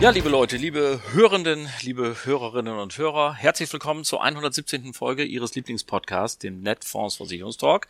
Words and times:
Ja, 0.00 0.08
liebe 0.08 0.30
Leute, 0.30 0.56
liebe 0.56 0.98
Hörenden, 1.12 1.68
liebe 1.82 2.16
Hörerinnen 2.24 2.78
und 2.78 2.96
Hörer, 2.96 3.34
herzlich 3.34 3.70
willkommen 3.70 4.02
zur 4.02 4.24
117. 4.24 4.94
Folge 4.94 5.24
Ihres 5.24 5.54
Lieblingspodcasts, 5.54 6.38
dem 6.38 6.62
Netfonds 6.62 7.16
Versicherungstalk. 7.16 7.86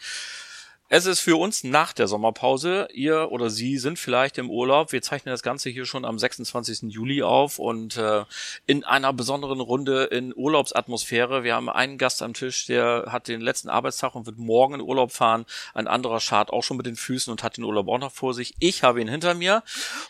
Es 0.93 1.07
ist 1.07 1.21
für 1.21 1.37
uns 1.37 1.63
nach 1.63 1.93
der 1.93 2.09
Sommerpause. 2.09 2.89
Ihr 2.93 3.31
oder 3.31 3.49
Sie 3.49 3.79
sind 3.79 3.97
vielleicht 3.97 4.39
im 4.39 4.51
Urlaub. 4.51 4.91
Wir 4.91 5.01
zeichnen 5.03 5.33
das 5.33 5.45
Ganze 5.45 5.71
hier 5.71 5.87
schon 5.87 6.05
am 6.05 6.19
26. 6.19 6.93
Juli 6.93 7.23
auf 7.23 7.61
und 7.61 7.97
äh, 7.97 8.25
in 8.67 8.83
einer 8.83 9.13
besonderen 9.13 9.61
Runde 9.61 10.07
in 10.07 10.35
Urlaubsatmosphäre. 10.35 11.45
Wir 11.45 11.55
haben 11.55 11.69
einen 11.69 11.97
Gast 11.97 12.23
am 12.23 12.35
Tisch, 12.35 12.67
der 12.67 13.05
hat 13.07 13.29
den 13.29 13.41
letzten 13.41 13.69
Arbeitstag 13.69 14.17
und 14.17 14.27
wird 14.27 14.39
morgen 14.39 14.75
in 14.75 14.81
Urlaub 14.81 15.13
fahren. 15.13 15.47
Ein 15.75 15.87
anderer 15.87 16.19
schart 16.19 16.51
auch 16.51 16.65
schon 16.65 16.77
mit 16.77 16.87
den 16.87 16.97
Füßen 16.97 17.31
und 17.31 17.45
hat 17.45 17.57
den 17.57 17.63
Urlaub 17.63 17.87
auch 17.87 18.01
noch 18.01 18.11
vor 18.13 18.35
sich. 18.35 18.55
Ich 18.59 18.83
habe 18.83 19.01
ihn 19.01 19.07
hinter 19.07 19.35
mir 19.35 19.63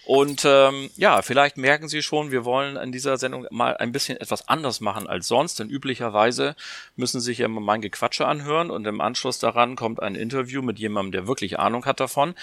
und 0.06 0.46
ähm, 0.46 0.88
ja, 0.96 1.20
vielleicht 1.20 1.58
merken 1.58 1.90
Sie 1.90 2.00
schon, 2.00 2.30
wir 2.30 2.46
wollen 2.46 2.76
in 2.76 2.90
dieser 2.90 3.18
Sendung 3.18 3.46
mal 3.50 3.76
ein 3.76 3.92
bisschen 3.92 4.16
etwas 4.16 4.48
anders 4.48 4.80
machen 4.80 5.06
als 5.06 5.28
sonst, 5.28 5.58
denn 5.58 5.68
üblicherweise 5.68 6.56
müssen 6.96 7.20
Sie 7.20 7.26
sich 7.26 7.38
ja 7.38 7.44
immer 7.44 7.60
mein 7.60 7.82
Gequatsche 7.82 8.26
anhören 8.26 8.70
und 8.70 8.86
im 8.86 9.02
Anschluss 9.02 9.38
daran 9.38 9.76
kommt 9.76 10.00
ein 10.00 10.14
Interview 10.14 10.62
mit 10.69 10.69
jemandem, 10.78 11.12
der 11.12 11.26
wirklich 11.26 11.58
Ahnung 11.58 11.84
hat 11.86 12.00
davon. 12.00 12.34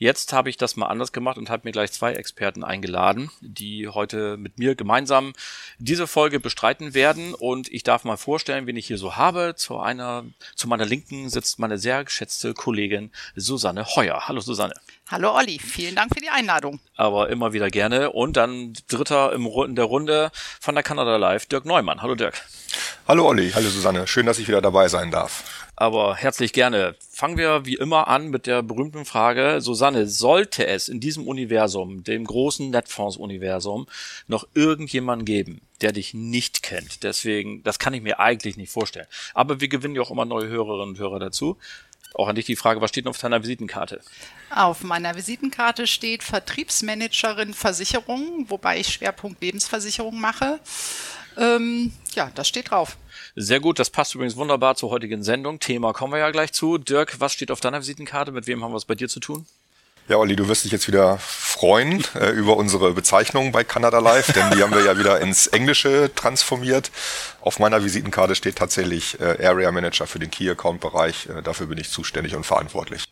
Jetzt 0.00 0.32
habe 0.32 0.48
ich 0.48 0.56
das 0.56 0.76
mal 0.76 0.86
anders 0.86 1.12
gemacht 1.12 1.38
und 1.38 1.50
habe 1.50 1.62
mir 1.64 1.72
gleich 1.72 1.90
zwei 1.90 2.12
Experten 2.12 2.62
eingeladen, 2.62 3.32
die 3.40 3.88
heute 3.88 4.36
mit 4.36 4.56
mir 4.56 4.76
gemeinsam 4.76 5.32
diese 5.78 6.06
Folge 6.06 6.38
bestreiten 6.38 6.94
werden. 6.94 7.34
Und 7.34 7.68
ich 7.72 7.82
darf 7.82 8.04
mal 8.04 8.16
vorstellen, 8.16 8.68
wen 8.68 8.76
ich 8.76 8.86
hier 8.86 8.96
so 8.96 9.16
habe. 9.16 9.54
Zu 9.56 9.80
einer, 9.80 10.24
zu 10.54 10.68
meiner 10.68 10.86
Linken 10.86 11.28
sitzt 11.28 11.58
meine 11.58 11.78
sehr 11.78 12.04
geschätzte 12.04 12.54
Kollegin 12.54 13.10
Susanne 13.34 13.86
Heuer. 13.96 14.28
Hallo 14.28 14.40
Susanne. 14.40 14.74
Hallo 15.08 15.34
Olli, 15.34 15.58
vielen 15.58 15.96
Dank 15.96 16.14
für 16.14 16.20
die 16.20 16.30
Einladung. 16.30 16.78
Aber 16.94 17.28
immer 17.28 17.52
wieder 17.52 17.68
gerne. 17.68 18.12
Und 18.12 18.36
dann 18.36 18.74
dritter 18.86 19.32
im, 19.32 19.46
in 19.46 19.74
der 19.74 19.86
Runde 19.86 20.30
von 20.60 20.76
der 20.76 20.84
Kanada 20.84 21.16
Live, 21.16 21.46
Dirk 21.46 21.64
Neumann. 21.64 22.02
Hallo 22.02 22.14
Dirk. 22.14 22.40
Hallo 23.08 23.26
Olli, 23.26 23.50
hallo 23.50 23.68
Susanne. 23.68 24.06
Schön, 24.06 24.26
dass 24.26 24.38
ich 24.38 24.46
wieder 24.46 24.60
dabei 24.60 24.86
sein 24.86 25.10
darf 25.10 25.42
aber 25.80 26.16
herzlich 26.16 26.52
gerne. 26.52 26.96
Fangen 27.08 27.38
wir 27.38 27.64
wie 27.64 27.76
immer 27.76 28.08
an 28.08 28.30
mit 28.30 28.48
der 28.48 28.64
berühmten 28.64 29.04
Frage, 29.04 29.60
Susanne, 29.60 30.08
sollte 30.08 30.66
es 30.66 30.88
in 30.88 30.98
diesem 30.98 31.28
Universum, 31.28 32.02
dem 32.02 32.24
großen 32.24 32.70
Netfonds-Universum, 32.70 33.86
noch 34.26 34.48
irgendjemanden 34.54 35.24
geben, 35.24 35.60
der 35.80 35.92
dich 35.92 36.14
nicht 36.14 36.64
kennt? 36.64 37.04
Deswegen, 37.04 37.62
das 37.62 37.78
kann 37.78 37.94
ich 37.94 38.02
mir 38.02 38.18
eigentlich 38.18 38.56
nicht 38.56 38.72
vorstellen. 38.72 39.06
Aber 39.34 39.60
wir 39.60 39.68
gewinnen 39.68 39.94
ja 39.94 40.02
auch 40.02 40.10
immer 40.10 40.24
neue 40.24 40.48
Hörerinnen 40.48 40.88
und 40.88 40.98
Hörer 40.98 41.20
dazu. 41.20 41.56
Auch 42.14 42.26
an 42.26 42.34
dich 42.34 42.46
die 42.46 42.56
Frage, 42.56 42.80
was 42.80 42.90
steht 42.90 43.04
denn 43.04 43.10
auf 43.10 43.18
deiner 43.18 43.42
Visitenkarte? 43.42 44.00
Auf 44.50 44.82
meiner 44.82 45.14
Visitenkarte 45.14 45.86
steht 45.86 46.24
Vertriebsmanagerin 46.24 47.54
Versicherung, 47.54 48.46
wobei 48.48 48.80
ich 48.80 48.88
Schwerpunkt 48.88 49.40
Lebensversicherung 49.40 50.20
mache. 50.20 50.58
Ähm, 51.38 51.92
ja, 52.14 52.30
das 52.34 52.48
steht 52.48 52.70
drauf. 52.70 52.96
Sehr 53.36 53.60
gut, 53.60 53.78
das 53.78 53.90
passt 53.90 54.14
übrigens 54.14 54.36
wunderbar 54.36 54.74
zur 54.74 54.90
heutigen 54.90 55.22
Sendung. 55.22 55.60
Thema 55.60 55.92
kommen 55.92 56.12
wir 56.12 56.18
ja 56.18 56.30
gleich 56.30 56.52
zu. 56.52 56.78
Dirk, 56.78 57.20
was 57.20 57.32
steht 57.32 57.50
auf 57.50 57.60
deiner 57.60 57.80
Visitenkarte? 57.80 58.32
Mit 58.32 58.46
wem 58.46 58.64
haben 58.64 58.72
wir 58.72 58.78
es 58.78 58.84
bei 58.84 58.96
dir 58.96 59.08
zu 59.08 59.20
tun? 59.20 59.46
Ja, 60.08 60.16
Olli, 60.16 60.36
du 60.36 60.48
wirst 60.48 60.64
dich 60.64 60.72
jetzt 60.72 60.88
wieder 60.88 61.18
freuen 61.18 62.02
äh, 62.14 62.30
über 62.30 62.56
unsere 62.56 62.94
Bezeichnung 62.94 63.52
bei 63.52 63.62
Canada 63.62 63.98
Live, 63.98 64.32
denn 64.32 64.50
die 64.52 64.62
haben 64.62 64.72
wir 64.72 64.82
ja 64.82 64.98
wieder 64.98 65.20
ins 65.20 65.48
Englische 65.48 66.10
transformiert. 66.14 66.90
Auf 67.42 67.58
meiner 67.58 67.84
Visitenkarte 67.84 68.34
steht 68.34 68.56
tatsächlich 68.56 69.20
äh, 69.20 69.46
Area 69.46 69.70
Manager 69.70 70.06
für 70.06 70.18
den 70.18 70.30
Key 70.30 70.48
Account 70.48 70.80
Bereich. 70.80 71.28
Äh, 71.28 71.42
dafür 71.42 71.66
bin 71.66 71.76
ich 71.76 71.90
zuständig 71.90 72.34
und 72.34 72.46
verantwortlich. 72.46 73.04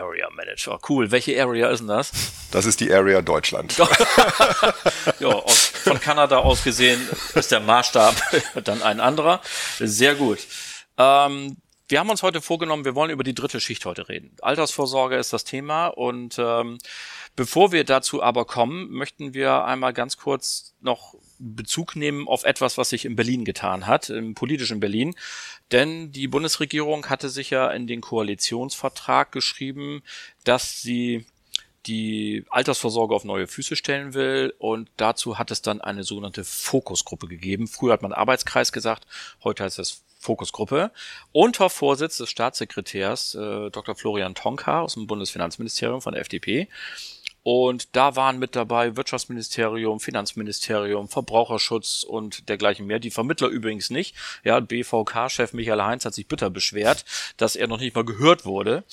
Area 0.00 0.28
Manager. 0.30 0.78
Cool. 0.88 1.10
Welche 1.10 1.40
Area 1.40 1.68
ist 1.70 1.80
denn 1.80 1.88
das? 1.88 2.12
Das 2.50 2.66
ist 2.66 2.80
die 2.80 2.92
Area 2.92 3.22
Deutschland. 3.22 3.76
ja, 5.20 5.40
von 5.46 6.00
Kanada 6.00 6.38
aus 6.38 6.64
gesehen 6.64 7.00
ist 7.34 7.50
der 7.52 7.60
Maßstab 7.60 8.14
dann 8.64 8.82
ein 8.82 9.00
anderer. 9.00 9.40
Sehr 9.78 10.14
gut. 10.14 10.38
Ähm, 10.98 11.56
wir 11.88 12.00
haben 12.00 12.10
uns 12.10 12.22
heute 12.22 12.40
vorgenommen, 12.40 12.84
wir 12.84 12.94
wollen 12.94 13.10
über 13.10 13.24
die 13.24 13.34
dritte 13.34 13.60
Schicht 13.60 13.84
heute 13.84 14.08
reden. 14.08 14.36
Altersvorsorge 14.40 15.16
ist 15.16 15.32
das 15.32 15.44
Thema 15.44 15.88
und 15.88 16.36
ähm, 16.38 16.78
bevor 17.36 17.72
wir 17.72 17.84
dazu 17.84 18.22
aber 18.22 18.44
kommen, 18.44 18.90
möchten 18.90 19.34
wir 19.34 19.64
einmal 19.64 19.92
ganz 19.92 20.16
kurz 20.16 20.74
noch 20.80 21.14
Bezug 21.38 21.96
nehmen 21.96 22.28
auf 22.28 22.44
etwas, 22.44 22.78
was 22.78 22.90
sich 22.90 23.04
in 23.04 23.16
Berlin 23.16 23.44
getan 23.44 23.86
hat, 23.86 24.08
im 24.10 24.34
politischen 24.34 24.80
Berlin. 24.80 25.14
Denn 25.72 26.12
die 26.12 26.28
Bundesregierung 26.28 27.08
hatte 27.08 27.28
sich 27.28 27.50
ja 27.50 27.70
in 27.70 27.86
den 27.86 28.00
Koalitionsvertrag 28.00 29.32
geschrieben, 29.32 30.02
dass 30.44 30.80
sie 30.80 31.26
die 31.86 32.46
Altersvorsorge 32.48 33.14
auf 33.14 33.24
neue 33.24 33.46
Füße 33.46 33.76
stellen 33.76 34.14
will 34.14 34.54
und 34.58 34.90
dazu 34.96 35.38
hat 35.38 35.50
es 35.50 35.60
dann 35.60 35.80
eine 35.80 36.02
sogenannte 36.02 36.44
Fokusgruppe 36.44 37.26
gegeben. 37.26 37.66
Früher 37.66 37.92
hat 37.92 38.02
man 38.02 38.12
Arbeitskreis 38.12 38.72
gesagt, 38.72 39.06
heute 39.42 39.64
heißt 39.64 39.78
es 39.78 40.02
Fokusgruppe 40.18 40.90
unter 41.32 41.68
Vorsitz 41.68 42.16
des 42.16 42.30
Staatssekretärs 42.30 43.34
äh, 43.34 43.70
Dr. 43.70 43.94
Florian 43.94 44.34
Tonka 44.34 44.80
aus 44.80 44.94
dem 44.94 45.06
Bundesfinanzministerium 45.06 46.00
von 46.00 46.14
der 46.14 46.22
FDP. 46.22 46.68
Und 47.44 47.94
da 47.94 48.16
waren 48.16 48.38
mit 48.38 48.56
dabei 48.56 48.96
Wirtschaftsministerium, 48.96 50.00
Finanzministerium, 50.00 51.08
Verbraucherschutz 51.08 52.02
und 52.02 52.48
dergleichen 52.48 52.86
mehr. 52.86 52.98
Die 52.98 53.10
Vermittler 53.10 53.48
übrigens 53.48 53.90
nicht. 53.90 54.16
Ja, 54.44 54.60
BVK-Chef 54.60 55.52
Michael 55.52 55.82
Heinz 55.82 56.06
hat 56.06 56.14
sich 56.14 56.26
bitter 56.26 56.48
beschwert, 56.48 57.04
dass 57.36 57.54
er 57.54 57.68
noch 57.68 57.80
nicht 57.80 57.94
mal 57.94 58.04
gehört 58.04 58.46
wurde. 58.46 58.84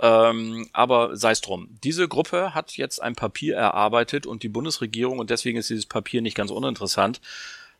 Ähm, 0.00 0.68
aber 0.72 1.16
sei 1.16 1.30
es 1.30 1.40
drum. 1.40 1.68
Diese 1.84 2.08
Gruppe 2.08 2.52
hat 2.52 2.76
jetzt 2.76 3.00
ein 3.00 3.14
Papier 3.14 3.54
erarbeitet 3.54 4.26
und 4.26 4.42
die 4.42 4.48
Bundesregierung, 4.48 5.20
und 5.20 5.30
deswegen 5.30 5.58
ist 5.58 5.70
dieses 5.70 5.86
Papier 5.86 6.20
nicht 6.20 6.36
ganz 6.36 6.50
uninteressant, 6.50 7.20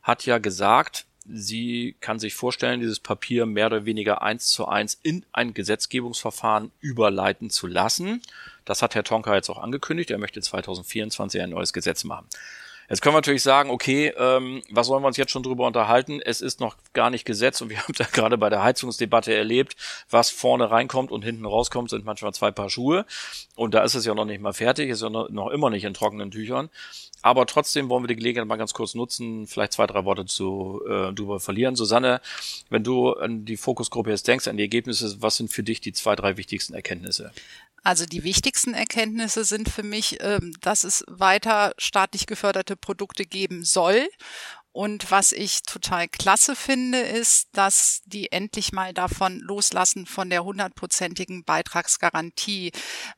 hat 0.00 0.26
ja 0.26 0.38
gesagt, 0.38 1.06
sie 1.26 1.96
kann 2.00 2.18
sich 2.18 2.34
vorstellen, 2.34 2.80
dieses 2.80 3.00
Papier 3.00 3.46
mehr 3.46 3.66
oder 3.66 3.84
weniger 3.84 4.22
eins 4.22 4.48
zu 4.48 4.66
eins 4.66 4.98
in 5.02 5.24
ein 5.32 5.54
Gesetzgebungsverfahren 5.54 6.70
überleiten 6.80 7.50
zu 7.50 7.66
lassen. 7.66 8.22
Das 8.64 8.82
hat 8.82 8.94
Herr 8.94 9.04
Tonka 9.04 9.34
jetzt 9.34 9.50
auch 9.50 9.58
angekündigt. 9.58 10.10
Er 10.10 10.18
möchte 10.18 10.40
2024 10.40 11.40
ein 11.42 11.50
neues 11.50 11.72
Gesetz 11.72 12.04
machen. 12.04 12.26
Jetzt 12.90 13.02
können 13.02 13.14
wir 13.14 13.18
natürlich 13.18 13.44
sagen, 13.44 13.70
okay, 13.70 14.12
ähm, 14.18 14.62
was 14.68 14.88
sollen 14.88 15.04
wir 15.04 15.06
uns 15.06 15.16
jetzt 15.16 15.30
schon 15.30 15.44
drüber 15.44 15.64
unterhalten? 15.64 16.20
Es 16.20 16.40
ist 16.40 16.58
noch 16.58 16.76
gar 16.92 17.08
nicht 17.08 17.24
Gesetz 17.24 17.60
und 17.60 17.70
wir 17.70 17.80
haben 17.80 17.94
da 17.98 18.04
gerade 18.04 18.36
bei 18.36 18.50
der 18.50 18.64
Heizungsdebatte 18.64 19.32
erlebt, 19.32 19.76
was 20.10 20.30
vorne 20.30 20.72
reinkommt 20.72 21.12
und 21.12 21.22
hinten 21.22 21.46
rauskommt, 21.46 21.90
sind 21.90 22.04
manchmal 22.04 22.34
zwei 22.34 22.50
Paar 22.50 22.68
Schuhe. 22.68 23.06
Und 23.54 23.74
da 23.74 23.84
ist 23.84 23.94
es 23.94 24.04
ja 24.04 24.14
noch 24.14 24.24
nicht 24.24 24.40
mal 24.40 24.52
fertig, 24.52 24.90
ist 24.90 25.02
ja 25.02 25.08
noch 25.08 25.50
immer 25.50 25.70
nicht 25.70 25.84
in 25.84 25.94
trockenen 25.94 26.32
Tüchern. 26.32 26.68
Aber 27.22 27.46
trotzdem 27.46 27.88
wollen 27.88 28.04
wir 28.04 28.08
die 28.08 28.16
Gelegenheit 28.16 28.48
mal 28.48 28.56
ganz 28.56 28.72
kurz 28.72 28.94
nutzen, 28.94 29.46
vielleicht 29.46 29.72
zwei, 29.72 29.86
drei 29.86 30.04
Worte 30.04 30.24
zu 30.24 30.82
äh, 30.86 31.12
drüber 31.12 31.40
verlieren. 31.40 31.76
Susanne, 31.76 32.20
wenn 32.70 32.82
du 32.82 33.12
an 33.12 33.44
die 33.44 33.56
Fokusgruppe 33.56 34.10
jetzt 34.10 34.26
denkst, 34.26 34.48
an 34.48 34.56
die 34.56 34.62
Ergebnisse, 34.62 35.20
was 35.20 35.36
sind 35.36 35.50
für 35.50 35.62
dich 35.62 35.80
die 35.80 35.92
zwei, 35.92 36.16
drei 36.16 36.36
wichtigsten 36.36 36.74
Erkenntnisse? 36.74 37.32
Also 37.82 38.04
die 38.04 38.24
wichtigsten 38.24 38.74
Erkenntnisse 38.74 39.44
sind 39.44 39.68
für 39.68 39.82
mich, 39.82 40.18
ähm, 40.20 40.52
dass 40.60 40.84
es 40.84 41.04
weiter 41.08 41.72
staatlich 41.78 42.26
geförderte 42.26 42.76
Produkte 42.76 43.24
geben 43.24 43.64
soll. 43.64 44.06
Und 44.72 45.10
was 45.10 45.32
ich 45.32 45.62
total 45.62 46.06
klasse 46.06 46.54
finde, 46.54 47.00
ist, 47.00 47.48
dass 47.52 48.02
die 48.06 48.30
endlich 48.30 48.72
mal 48.72 48.94
davon 48.94 49.40
loslassen 49.40 50.06
von 50.06 50.30
der 50.30 50.44
hundertprozentigen 50.44 51.44
Beitragsgarantie, 51.44 52.70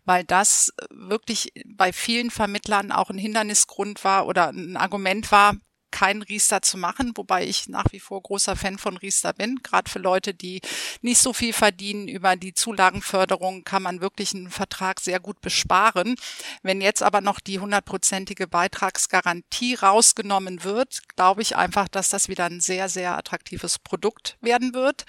weil 0.05 0.25
das 0.25 0.73
wirklich 0.91 1.53
bei 1.67 1.93
vielen 1.93 2.31
Vermittlern 2.31 2.91
auch 2.91 3.11
ein 3.11 3.19
Hindernisgrund 3.19 4.03
war 4.03 4.27
oder 4.27 4.49
ein 4.49 4.79
Argument 4.79 5.31
war, 5.31 5.57
keinen 5.93 6.23
Riester 6.23 6.63
zu 6.63 6.77
machen, 6.77 7.13
wobei 7.15 7.47
ich 7.47 7.69
nach 7.69 7.87
wie 7.93 8.01
vor 8.01 8.21
großer 8.21 8.57
Fan 8.57 8.79
von 8.79 8.97
Riester 8.97 9.33
bin. 9.33 9.61
Gerade 9.63 9.89
für 9.89 10.01
Leute, 10.01 10.35
die 10.35 10.61
nicht 11.03 11.19
so 11.21 11.33
viel 11.33 11.53
verdienen, 11.53 12.09
über 12.09 12.35
die 12.35 12.55
Zulagenförderung 12.55 13.63
kann 13.63 13.83
man 13.83 14.01
wirklich 14.01 14.35
einen 14.35 14.51
Vertrag 14.51 14.99
sehr 14.99 15.21
gut 15.21 15.41
besparen. 15.41 16.17
Wenn 16.63 16.81
jetzt 16.81 17.03
aber 17.03 17.21
noch 17.21 17.39
die 17.39 17.61
hundertprozentige 17.61 18.49
Beitragsgarantie 18.49 19.75
rausgenommen 19.75 20.65
wird, 20.65 21.03
glaube 21.15 21.43
ich 21.43 21.55
einfach, 21.55 21.87
dass 21.87 22.09
das 22.09 22.29
wieder 22.29 22.47
ein 22.47 22.61
sehr, 22.61 22.89
sehr 22.89 23.17
attraktives 23.17 23.79
Produkt 23.79 24.39
werden 24.41 24.75
wird. 24.75 25.05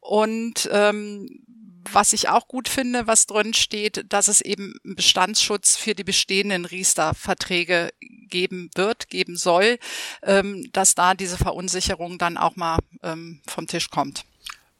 Und 0.00 0.68
ähm, 0.72 1.45
was 1.92 2.12
ich 2.12 2.28
auch 2.28 2.48
gut 2.48 2.68
finde, 2.68 3.06
was 3.06 3.26
drin 3.26 3.54
steht, 3.54 4.04
dass 4.08 4.28
es 4.28 4.40
eben 4.40 4.74
einen 4.84 4.96
Bestandsschutz 4.96 5.76
für 5.76 5.94
die 5.94 6.04
bestehenden 6.04 6.64
Riester-Verträge 6.64 7.90
geben 8.00 8.70
wird, 8.74 9.08
geben 9.08 9.36
soll, 9.36 9.78
ähm, 10.22 10.68
dass 10.72 10.94
da 10.94 11.14
diese 11.14 11.36
Verunsicherung 11.36 12.18
dann 12.18 12.36
auch 12.36 12.56
mal 12.56 12.78
ähm, 13.02 13.40
vom 13.46 13.66
Tisch 13.66 13.90
kommt. 13.90 14.24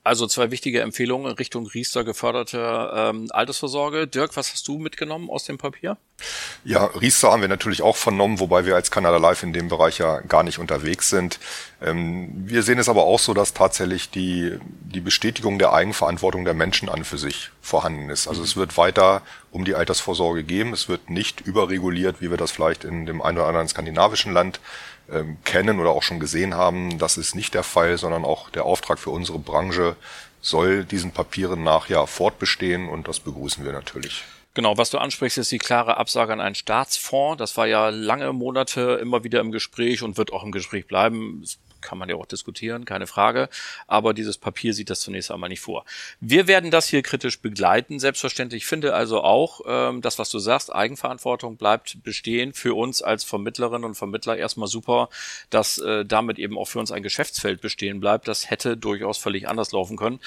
Also 0.06 0.28
zwei 0.28 0.52
wichtige 0.52 0.82
Empfehlungen 0.82 1.32
Richtung 1.32 1.66
Riester 1.66 2.04
geförderte 2.04 2.92
ähm, 2.94 3.26
Altersvorsorge. 3.30 4.06
Dirk, 4.06 4.36
was 4.36 4.52
hast 4.52 4.68
du 4.68 4.78
mitgenommen 4.78 5.28
aus 5.28 5.44
dem 5.44 5.58
Papier? 5.58 5.96
Ja, 6.64 6.86
Riester 6.86 7.30
haben 7.30 7.42
wir 7.42 7.48
natürlich 7.48 7.82
auch 7.82 7.96
vernommen, 7.96 8.40
wobei 8.40 8.64
wir 8.64 8.74
als 8.74 8.90
Kanada 8.90 9.18
Live 9.18 9.42
in 9.42 9.52
dem 9.52 9.68
Bereich 9.68 9.98
ja 9.98 10.20
gar 10.20 10.42
nicht 10.42 10.58
unterwegs 10.58 11.10
sind. 11.10 11.38
Ähm, 11.80 12.30
wir 12.34 12.62
sehen 12.62 12.78
es 12.78 12.88
aber 12.88 13.04
auch 13.04 13.20
so, 13.20 13.34
dass 13.34 13.54
tatsächlich 13.54 14.10
die, 14.10 14.58
die 14.62 15.00
Bestätigung 15.00 15.58
der 15.58 15.72
Eigenverantwortung 15.72 16.44
der 16.44 16.54
Menschen 16.54 16.88
an 16.88 17.04
für 17.04 17.18
sich 17.18 17.50
vorhanden 17.60 18.10
ist. 18.10 18.26
Also 18.26 18.40
mhm. 18.40 18.46
es 18.46 18.56
wird 18.56 18.76
weiter 18.76 19.22
um 19.52 19.64
die 19.64 19.74
Altersvorsorge 19.74 20.42
geben. 20.42 20.72
Es 20.72 20.88
wird 20.88 21.08
nicht 21.08 21.40
überreguliert, 21.42 22.16
wie 22.20 22.30
wir 22.30 22.36
das 22.36 22.50
vielleicht 22.50 22.84
in 22.84 23.06
dem 23.06 23.22
einen 23.22 23.38
oder 23.38 23.46
anderen 23.46 23.68
skandinavischen 23.68 24.32
Land 24.32 24.58
ähm, 25.10 25.36
kennen 25.44 25.78
oder 25.78 25.90
auch 25.90 26.02
schon 26.02 26.18
gesehen 26.18 26.54
haben. 26.54 26.98
Das 26.98 27.16
ist 27.16 27.36
nicht 27.36 27.54
der 27.54 27.62
Fall, 27.62 27.96
sondern 27.98 28.24
auch 28.24 28.50
der 28.50 28.64
Auftrag 28.64 28.98
für 28.98 29.10
unsere 29.10 29.38
Branche 29.38 29.94
soll 30.40 30.84
diesen 30.84 31.12
Papieren 31.12 31.62
nach 31.62 31.88
ja 31.88 32.06
fortbestehen 32.06 32.88
und 32.88 33.06
das 33.06 33.20
begrüßen 33.20 33.64
wir 33.64 33.72
natürlich. 33.72 34.24
Genau, 34.56 34.78
was 34.78 34.88
du 34.88 34.96
ansprichst, 34.96 35.36
ist 35.36 35.52
die 35.52 35.58
klare 35.58 35.98
Absage 35.98 36.32
an 36.32 36.40
einen 36.40 36.54
Staatsfonds. 36.54 37.38
Das 37.38 37.58
war 37.58 37.66
ja 37.66 37.90
lange 37.90 38.32
Monate 38.32 38.98
immer 39.02 39.22
wieder 39.22 39.40
im 39.40 39.52
Gespräch 39.52 40.02
und 40.02 40.16
wird 40.16 40.32
auch 40.32 40.42
im 40.42 40.50
Gespräch 40.50 40.86
bleiben. 40.86 41.42
Es 41.44 41.58
kann 41.82 41.98
man 41.98 42.08
ja 42.08 42.16
auch 42.16 42.24
diskutieren, 42.24 42.86
keine 42.86 43.06
Frage. 43.06 43.50
Aber 43.86 44.14
dieses 44.14 44.38
Papier 44.38 44.72
sieht 44.72 44.88
das 44.88 45.00
zunächst 45.00 45.30
einmal 45.30 45.50
nicht 45.50 45.60
vor. 45.60 45.84
Wir 46.20 46.46
werden 46.46 46.70
das 46.70 46.88
hier 46.88 47.02
kritisch 47.02 47.40
begleiten, 47.42 47.98
selbstverständlich. 47.98 48.62
Ich 48.62 48.66
finde 48.66 48.94
also 48.94 49.22
auch, 49.22 49.60
ähm, 49.66 50.00
das, 50.00 50.18
was 50.18 50.30
du 50.30 50.38
sagst, 50.38 50.74
Eigenverantwortung 50.74 51.58
bleibt 51.58 52.02
bestehen 52.02 52.54
für 52.54 52.74
uns 52.74 53.02
als 53.02 53.24
Vermittlerinnen 53.24 53.84
und 53.84 53.94
Vermittler 53.94 54.38
erstmal 54.38 54.68
super, 54.68 55.10
dass 55.50 55.76
äh, 55.76 56.06
damit 56.06 56.38
eben 56.38 56.56
auch 56.56 56.68
für 56.68 56.78
uns 56.78 56.92
ein 56.92 57.02
Geschäftsfeld 57.02 57.60
bestehen 57.60 58.00
bleibt. 58.00 58.26
Das 58.26 58.48
hätte 58.48 58.78
durchaus 58.78 59.18
völlig 59.18 59.48
anders 59.48 59.72
laufen 59.72 59.98
können. 59.98 60.18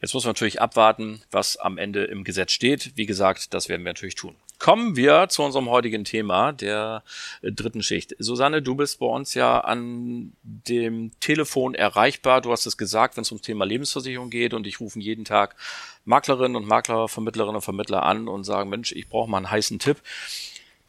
Jetzt 0.00 0.14
muss 0.14 0.24
man 0.24 0.30
natürlich 0.30 0.60
abwarten, 0.60 1.22
was 1.30 1.56
am 1.56 1.76
Ende 1.76 2.04
im 2.04 2.24
Gesetz 2.24 2.52
steht. 2.52 2.92
Wie 2.96 3.06
gesagt, 3.06 3.52
das 3.52 3.68
werden 3.68 3.84
wir 3.84 3.90
natürlich 3.90 4.14
tun. 4.14 4.34
Kommen 4.58 4.94
wir 4.94 5.28
zu 5.30 5.42
unserem 5.42 5.70
heutigen 5.70 6.04
Thema, 6.04 6.52
der 6.52 7.02
äh, 7.40 7.50
dritten 7.50 7.82
Schicht. 7.82 8.14
Susanne, 8.18 8.60
du 8.60 8.74
bist 8.74 8.98
bei 8.98 9.06
uns 9.06 9.32
ja 9.32 9.60
an 9.60 10.32
dem 10.42 11.12
Telefon 11.20 11.74
erreichbar. 11.74 12.42
Du 12.42 12.52
hast 12.52 12.66
es 12.66 12.76
gesagt, 12.76 13.16
wenn 13.16 13.22
es 13.22 13.30
ums 13.30 13.42
Thema 13.42 13.64
Lebensversicherung 13.64 14.28
geht 14.28 14.52
und 14.52 14.66
ich 14.66 14.80
rufen 14.80 15.00
jeden 15.00 15.24
Tag 15.24 15.56
Maklerinnen 16.04 16.56
und 16.56 16.66
Makler, 16.66 17.08
Vermittlerinnen 17.08 17.56
und 17.56 17.62
Vermittler 17.62 18.02
an 18.02 18.28
und 18.28 18.44
sagen, 18.44 18.68
Mensch, 18.68 18.92
ich 18.92 19.08
brauche 19.08 19.30
mal 19.30 19.38
einen 19.38 19.50
heißen 19.50 19.78
Tipp 19.78 20.02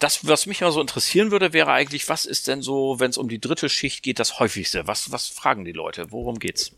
das, 0.01 0.27
was 0.27 0.47
mich 0.47 0.61
mal 0.61 0.71
so 0.71 0.81
interessieren 0.81 1.29
würde, 1.29 1.53
wäre 1.53 1.71
eigentlich, 1.71 2.09
was 2.09 2.25
ist 2.25 2.47
denn 2.47 2.63
so, 2.63 2.99
wenn 2.99 3.11
es 3.11 3.19
um 3.19 3.29
die 3.29 3.39
dritte 3.39 3.69
Schicht 3.69 4.01
geht, 4.01 4.17
das 4.17 4.39
häufigste? 4.39 4.87
Was, 4.87 5.11
was 5.11 5.27
fragen 5.27 5.63
die 5.63 5.73
Leute? 5.73 6.11
Worum 6.11 6.39
geht's? 6.39 6.71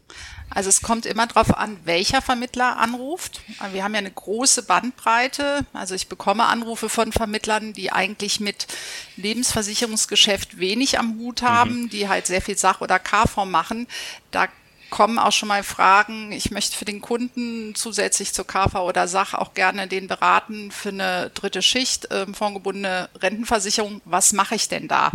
Also 0.49 0.67
es 0.67 0.81
kommt 0.81 1.05
immer 1.05 1.25
darauf 1.25 1.55
an, 1.55 1.79
welcher 1.85 2.21
Vermittler 2.21 2.75
anruft. 2.75 3.39
Wir 3.71 3.85
haben 3.85 3.93
ja 3.93 3.99
eine 3.99 4.11
große 4.11 4.63
Bandbreite. 4.63 5.65
Also 5.71 5.95
ich 5.95 6.09
bekomme 6.09 6.43
Anrufe 6.47 6.89
von 6.89 7.13
Vermittlern, 7.13 7.71
die 7.71 7.93
eigentlich 7.93 8.41
mit 8.41 8.67
Lebensversicherungsgeschäft 9.15 10.59
wenig 10.59 10.99
am 10.99 11.17
Hut 11.17 11.43
haben, 11.43 11.83
mhm. 11.83 11.89
die 11.89 12.09
halt 12.09 12.27
sehr 12.27 12.41
viel 12.41 12.57
Sach- 12.57 12.81
oder 12.81 12.99
KV 12.99 13.45
machen. 13.45 13.87
Da 14.31 14.49
kommen 14.93 15.17
auch 15.17 15.31
schon 15.31 15.49
mal 15.49 15.63
Fragen. 15.63 16.31
Ich 16.31 16.51
möchte 16.51 16.77
für 16.77 16.85
den 16.85 17.01
Kunden 17.01 17.73
zusätzlich 17.73 18.31
zur 18.31 18.45
KV 18.45 18.75
oder 18.75 19.07
Sach 19.07 19.33
auch 19.33 19.55
gerne 19.55 19.87
den 19.87 20.07
beraten 20.07 20.69
für 20.69 20.89
eine 20.89 21.31
dritte 21.33 21.63
Schicht, 21.63 22.11
äh, 22.11 22.27
fondgebundene 22.31 23.09
Rentenversicherung. 23.19 24.01
Was 24.05 24.33
mache 24.33 24.53
ich 24.53 24.69
denn 24.69 24.87
da? 24.87 25.09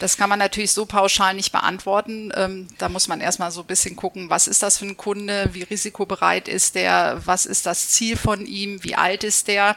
Das 0.00 0.18
kann 0.18 0.28
man 0.28 0.38
natürlich 0.38 0.72
so 0.72 0.84
pauschal 0.84 1.32
nicht 1.32 1.50
beantworten. 1.50 2.30
Ähm, 2.36 2.68
da 2.76 2.90
muss 2.90 3.08
man 3.08 3.22
erstmal 3.22 3.50
so 3.52 3.62
ein 3.62 3.66
bisschen 3.66 3.96
gucken, 3.96 4.28
was 4.28 4.48
ist 4.48 4.62
das 4.62 4.76
für 4.76 4.84
ein 4.84 4.98
Kunde? 4.98 5.48
Wie 5.54 5.62
risikobereit 5.62 6.46
ist 6.46 6.74
der? 6.74 7.22
Was 7.24 7.46
ist 7.46 7.64
das 7.64 7.88
Ziel 7.88 8.18
von 8.18 8.44
ihm? 8.44 8.84
Wie 8.84 8.96
alt 8.96 9.24
ist 9.24 9.48
der? 9.48 9.76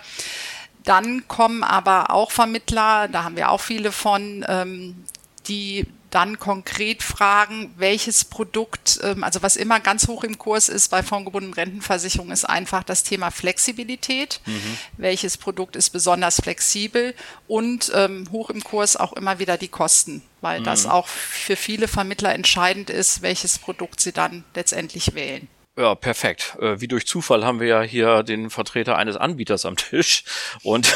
Dann 0.83 1.29
kommen 1.29 1.63
aber 1.63 2.11
auch 2.11 2.31
Vermittler, 2.31 3.07
da 3.07 3.23
haben 3.23 3.37
wir 3.37 3.51
auch 3.51 3.61
viele 3.61 3.93
von, 3.93 4.45
ähm, 4.49 5.05
die 5.47 5.87
dann 6.09 6.39
konkret 6.39 7.03
fragen, 7.03 7.73
welches 7.77 8.25
Produkt, 8.25 8.99
ähm, 9.03 9.23
also 9.23 9.41
was 9.41 9.55
immer 9.55 9.79
ganz 9.79 10.07
hoch 10.07 10.23
im 10.23 10.37
Kurs 10.37 10.69
ist 10.69 10.89
bei 10.89 11.03
fondgebundenen 11.03 11.53
Rentenversicherungen, 11.53 12.33
ist 12.33 12.45
einfach 12.45 12.83
das 12.83 13.03
Thema 13.03 13.31
Flexibilität. 13.31 14.41
Mhm. 14.45 14.77
Welches 14.97 15.37
Produkt 15.37 15.75
ist 15.75 15.91
besonders 15.91 16.41
flexibel 16.41 17.13
und 17.47 17.91
ähm, 17.93 18.27
hoch 18.31 18.49
im 18.49 18.63
Kurs 18.63 18.97
auch 18.97 19.13
immer 19.13 19.39
wieder 19.39 19.57
die 19.57 19.67
Kosten, 19.67 20.21
weil 20.41 20.61
mhm. 20.61 20.65
das 20.65 20.85
auch 20.85 21.07
für 21.07 21.55
viele 21.55 21.87
Vermittler 21.87 22.33
entscheidend 22.33 22.89
ist, 22.89 23.21
welches 23.21 23.59
Produkt 23.59 23.99
sie 23.99 24.11
dann 24.11 24.43
letztendlich 24.55 25.13
wählen. 25.13 25.47
Ja, 25.79 25.95
perfekt. 25.95 26.57
Äh, 26.59 26.81
wie 26.81 26.89
durch 26.89 27.07
Zufall 27.07 27.45
haben 27.45 27.61
wir 27.61 27.67
ja 27.67 27.81
hier 27.81 28.21
den 28.23 28.49
Vertreter 28.49 28.97
eines 28.97 29.15
Anbieters 29.15 29.65
am 29.65 29.77
Tisch. 29.77 30.25
Und 30.61 30.93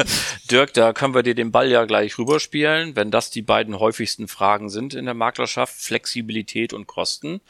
Dirk, 0.50 0.74
da 0.74 0.92
können 0.92 1.14
wir 1.14 1.22
dir 1.22 1.36
den 1.36 1.52
Ball 1.52 1.70
ja 1.70 1.84
gleich 1.84 2.18
rüberspielen, 2.18 2.96
wenn 2.96 3.12
das 3.12 3.30
die 3.30 3.42
beiden 3.42 3.78
häufigsten 3.78 4.26
Fragen 4.26 4.70
sind 4.70 4.92
in 4.94 5.04
der 5.04 5.14
Maklerschaft, 5.14 5.76
Flexibilität 5.76 6.72
und 6.72 6.88
Kosten. 6.88 7.42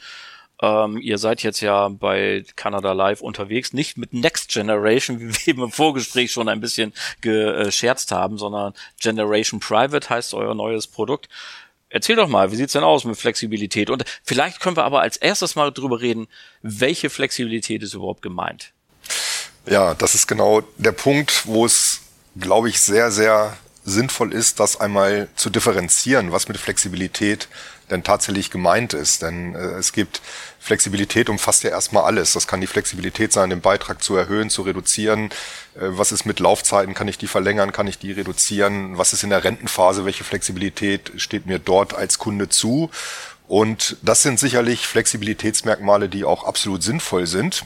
Ähm, 0.61 0.99
ihr 1.01 1.17
seid 1.17 1.41
jetzt 1.41 1.59
ja 1.59 1.89
bei 1.89 2.45
Canada 2.55 2.93
Live 2.93 3.21
unterwegs, 3.21 3.73
nicht 3.73 3.97
mit 3.97 4.13
Next 4.13 4.51
Generation, 4.51 5.19
wie 5.21 5.29
wir 5.29 5.47
eben 5.47 5.63
im 5.63 5.71
Vorgespräch 5.71 6.31
schon 6.31 6.47
ein 6.47 6.61
bisschen 6.61 6.93
gescherzt 7.21 8.11
haben, 8.11 8.37
sondern 8.37 8.75
Generation 9.01 9.59
Private 9.59 10.07
heißt 10.07 10.35
euer 10.35 10.53
neues 10.53 10.85
Produkt. 10.85 11.29
Erzähl 11.95 12.17
doch 12.17 12.27
mal, 12.27 12.51
wie 12.51 12.57
sieht's 12.57 12.73
denn 12.73 12.83
aus 12.83 13.05
mit 13.05 13.15
Flexibilität? 13.15 13.89
Und 13.89 14.03
vielleicht 14.21 14.59
können 14.59 14.75
wir 14.75 14.83
aber 14.83 14.99
als 14.99 15.15
erstes 15.15 15.55
mal 15.55 15.71
drüber 15.71 16.01
reden, 16.01 16.27
welche 16.61 17.09
Flexibilität 17.09 17.81
ist 17.83 17.93
überhaupt 17.93 18.21
gemeint? 18.21 18.73
Ja, 19.65 19.93
das 19.93 20.13
ist 20.13 20.27
genau 20.27 20.61
der 20.75 20.91
Punkt, 20.91 21.47
wo 21.47 21.65
es, 21.65 22.01
glaube 22.37 22.67
ich, 22.67 22.81
sehr, 22.81 23.11
sehr 23.11 23.55
sinnvoll 23.85 24.33
ist, 24.33 24.59
das 24.59 24.77
einmal 24.81 25.29
zu 25.37 25.49
differenzieren, 25.49 26.33
was 26.33 26.49
mit 26.49 26.57
Flexibilität 26.57 27.47
denn 27.89 28.03
tatsächlich 28.03 28.51
gemeint 28.51 28.93
ist. 28.93 29.21
Denn 29.21 29.55
äh, 29.55 29.75
es 29.77 29.93
gibt 29.93 30.21
Flexibilität 30.59 31.29
umfasst 31.29 31.63
ja 31.63 31.69
erstmal 31.69 32.03
alles. 32.03 32.33
Das 32.33 32.47
kann 32.47 32.61
die 32.61 32.67
Flexibilität 32.67 33.31
sein, 33.31 33.49
den 33.49 33.61
Beitrag 33.61 34.03
zu 34.03 34.15
erhöhen, 34.15 34.49
zu 34.49 34.63
reduzieren. 34.63 35.25
Äh, 35.75 35.89
was 35.89 36.11
ist 36.11 36.25
mit 36.25 36.39
Laufzeiten? 36.39 36.93
Kann 36.93 37.07
ich 37.07 37.17
die 37.17 37.27
verlängern? 37.27 37.71
Kann 37.71 37.87
ich 37.87 37.99
die 37.99 38.11
reduzieren? 38.11 38.97
Was 38.97 39.13
ist 39.13 39.23
in 39.23 39.29
der 39.29 39.43
Rentenphase? 39.43 40.05
Welche 40.05 40.23
Flexibilität 40.23 41.11
steht 41.17 41.45
mir 41.45 41.59
dort 41.59 41.93
als 41.93 42.17
Kunde 42.17 42.49
zu? 42.49 42.89
Und 43.47 43.97
das 44.01 44.23
sind 44.23 44.39
sicherlich 44.39 44.87
Flexibilitätsmerkmale, 44.87 46.09
die 46.09 46.23
auch 46.23 46.43
absolut 46.43 46.81
sinnvoll 46.81 47.27
sind. 47.27 47.63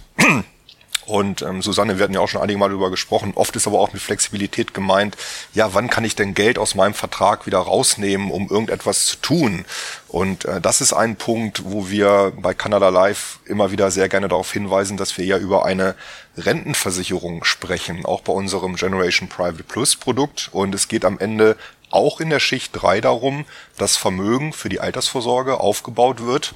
Und 1.10 1.42
ähm, 1.42 1.64
Susanne, 1.64 1.98
wir 1.98 2.04
hatten 2.04 2.14
ja 2.14 2.20
auch 2.20 2.30
schon 2.30 2.42
einige 2.42 2.60
Mal 2.60 2.70
darüber 2.70 2.92
gesprochen. 2.92 3.32
Oft 3.34 3.56
ist 3.56 3.66
aber 3.66 3.80
auch 3.80 3.94
mit 3.94 4.02
Flexibilität 4.02 4.76
gemeint, 4.76 5.18
ja, 5.56 5.74
wann 5.74 5.90
kann 5.90 6.06
ich 6.06 6.16
denn 6.16 6.36
Geld 6.36 6.60
aus 6.60 6.76
meinem 6.76 6.94
Vertrag 6.94 7.48
wieder 7.48 7.58
rausnehmen, 7.58 8.30
um 8.30 8.48
irgendetwas 8.48 9.08
zu 9.08 9.16
tun? 9.18 9.66
Und 10.08 10.46
äh, 10.46 10.62
das 10.62 10.82
ist 10.82 10.94
ein 10.94 11.16
Punkt, 11.16 11.64
wo 11.66 11.90
wir 11.90 12.32
bei 12.38 12.54
Canada 12.54 12.90
Life 12.90 13.40
immer 13.46 13.72
wieder 13.72 13.90
sehr 13.90 14.08
gerne 14.08 14.28
darauf 14.28 14.54
hinweisen, 14.54 14.98
dass 14.98 15.18
wir 15.18 15.26
ja 15.26 15.40
über 15.40 15.66
eine 15.66 15.96
Rentenversicherung 16.38 17.44
sprechen, 17.44 18.06
auch 18.06 18.22
bei 18.22 18.32
unserem 18.32 18.76
Generation 18.76 19.30
Private 19.30 19.64
Plus 19.64 19.96
Produkt. 19.96 20.50
Und 20.52 20.76
es 20.76 20.90
geht 20.90 21.06
am 21.06 21.18
Ende 21.18 21.58
auch 21.90 22.22
in 22.22 22.30
der 22.30 22.40
Schicht 22.40 22.70
drei 22.74 23.02
darum, 23.02 23.46
dass 23.80 23.98
Vermögen 23.98 24.54
für 24.54 24.70
die 24.70 24.80
Altersvorsorge 24.80 25.60
aufgebaut 25.60 26.24
wird, 26.24 26.54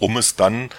um 0.00 0.16
es 0.16 0.34
dann 0.34 0.70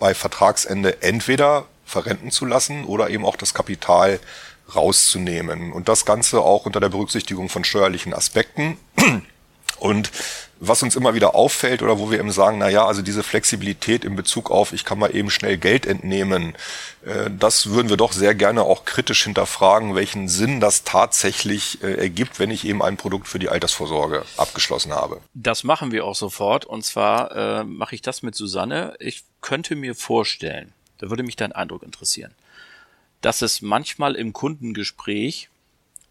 bei 0.00 0.14
Vertragsende 0.14 1.00
entweder 1.02 1.66
verrenten 1.90 2.30
zu 2.30 2.46
lassen 2.46 2.84
oder 2.84 3.10
eben 3.10 3.24
auch 3.24 3.36
das 3.36 3.54
Kapital 3.54 4.20
rauszunehmen. 4.74 5.72
Und 5.72 5.88
das 5.88 6.04
Ganze 6.04 6.40
auch 6.40 6.66
unter 6.66 6.80
der 6.80 6.88
Berücksichtigung 6.88 7.48
von 7.48 7.64
steuerlichen 7.64 8.14
Aspekten. 8.14 8.78
Und 9.78 10.10
was 10.62 10.82
uns 10.82 10.94
immer 10.94 11.14
wieder 11.14 11.34
auffällt 11.34 11.82
oder 11.82 11.98
wo 11.98 12.10
wir 12.10 12.18
eben 12.18 12.30
sagen, 12.30 12.58
na 12.58 12.68
ja, 12.68 12.84
also 12.84 13.00
diese 13.00 13.22
Flexibilität 13.22 14.04
in 14.04 14.14
Bezug 14.14 14.50
auf, 14.50 14.74
ich 14.74 14.84
kann 14.84 14.98
mal 14.98 15.16
eben 15.16 15.30
schnell 15.30 15.56
Geld 15.56 15.86
entnehmen, 15.86 16.54
äh, 17.06 17.30
das 17.30 17.70
würden 17.70 17.88
wir 17.88 17.96
doch 17.96 18.12
sehr 18.12 18.34
gerne 18.34 18.62
auch 18.62 18.84
kritisch 18.84 19.24
hinterfragen, 19.24 19.94
welchen 19.94 20.28
Sinn 20.28 20.60
das 20.60 20.84
tatsächlich 20.84 21.82
äh, 21.82 21.94
ergibt, 21.94 22.38
wenn 22.38 22.50
ich 22.50 22.66
eben 22.66 22.82
ein 22.82 22.98
Produkt 22.98 23.26
für 23.26 23.38
die 23.38 23.48
Altersvorsorge 23.48 24.24
abgeschlossen 24.36 24.92
habe. 24.92 25.22
Das 25.32 25.64
machen 25.64 25.92
wir 25.92 26.04
auch 26.04 26.14
sofort. 26.14 26.66
Und 26.66 26.84
zwar 26.84 27.60
äh, 27.60 27.64
mache 27.64 27.94
ich 27.94 28.02
das 28.02 28.22
mit 28.22 28.34
Susanne. 28.34 28.96
Ich 28.98 29.24
könnte 29.40 29.76
mir 29.76 29.94
vorstellen, 29.94 30.74
da 31.00 31.10
würde 31.10 31.22
mich 31.22 31.36
dein 31.36 31.52
Eindruck 31.52 31.82
interessieren. 31.82 32.34
Dass 33.20 33.42
es 33.42 33.62
manchmal 33.62 34.14
im 34.14 34.32
Kundengespräch 34.32 35.48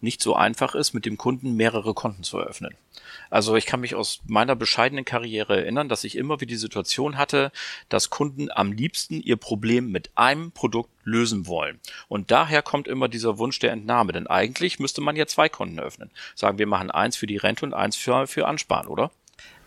nicht 0.01 0.21
so 0.21 0.35
einfach 0.35 0.75
ist, 0.75 0.93
mit 0.93 1.05
dem 1.05 1.17
Kunden 1.17 1.55
mehrere 1.55 1.93
Konten 1.93 2.23
zu 2.23 2.37
eröffnen. 2.37 2.75
Also 3.29 3.55
ich 3.55 3.65
kann 3.65 3.81
mich 3.81 3.95
aus 3.95 4.19
meiner 4.27 4.55
bescheidenen 4.55 5.05
Karriere 5.05 5.57
erinnern, 5.57 5.89
dass 5.89 6.03
ich 6.03 6.15
immer 6.15 6.39
wieder 6.39 6.49
die 6.49 6.55
Situation 6.55 7.17
hatte, 7.17 7.51
dass 7.89 8.09
Kunden 8.09 8.49
am 8.51 8.71
liebsten 8.71 9.21
ihr 9.21 9.35
Problem 9.35 9.91
mit 9.91 10.11
einem 10.15 10.51
Produkt 10.51 10.89
lösen 11.03 11.47
wollen. 11.47 11.79
Und 12.07 12.31
daher 12.31 12.61
kommt 12.61 12.87
immer 12.87 13.07
dieser 13.09 13.37
Wunsch 13.37 13.59
der 13.59 13.71
Entnahme, 13.71 14.13
denn 14.13 14.27
eigentlich 14.27 14.79
müsste 14.79 15.01
man 15.01 15.15
ja 15.15 15.27
zwei 15.27 15.49
Konten 15.49 15.79
öffnen. 15.79 16.11
Sagen 16.33 16.57
wir 16.57 16.67
machen 16.67 16.91
eins 16.91 17.17
für 17.17 17.27
die 17.27 17.37
Rente 17.37 17.65
und 17.65 17.73
eins 17.73 17.95
für, 17.95 18.27
für 18.27 18.47
Ansparen, 18.47 18.87
oder? 18.87 19.11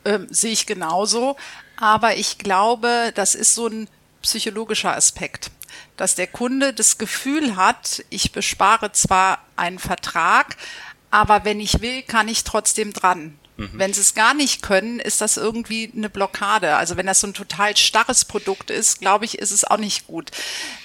Ähm, 0.04 0.26
sehe 0.30 0.52
ich 0.52 0.66
genauso. 0.66 1.36
Aber 1.76 2.16
ich 2.16 2.38
glaube, 2.38 3.12
das 3.14 3.34
ist 3.34 3.54
so 3.54 3.66
ein 3.66 3.88
psychologischer 4.22 4.96
Aspekt 4.96 5.50
dass 5.96 6.14
der 6.14 6.26
Kunde 6.26 6.72
das 6.72 6.98
Gefühl 6.98 7.56
hat, 7.56 8.04
ich 8.10 8.32
bespare 8.32 8.92
zwar 8.92 9.44
einen 9.56 9.78
Vertrag, 9.78 10.56
aber 11.10 11.44
wenn 11.44 11.60
ich 11.60 11.80
will, 11.80 12.02
kann 12.02 12.28
ich 12.28 12.44
trotzdem 12.44 12.92
dran. 12.92 13.38
Mhm. 13.56 13.70
Wenn 13.74 13.92
sie 13.92 14.00
es 14.00 14.14
gar 14.14 14.32
nicht 14.32 14.62
können, 14.62 14.98
ist 14.98 15.20
das 15.20 15.36
irgendwie 15.36 15.92
eine 15.94 16.08
Blockade. 16.08 16.76
Also 16.76 16.96
wenn 16.96 17.06
das 17.06 17.20
so 17.20 17.26
ein 17.26 17.34
total 17.34 17.76
starres 17.76 18.24
Produkt 18.24 18.70
ist, 18.70 19.00
glaube 19.00 19.26
ich, 19.26 19.38
ist 19.38 19.50
es 19.50 19.64
auch 19.64 19.76
nicht 19.76 20.06
gut. 20.06 20.30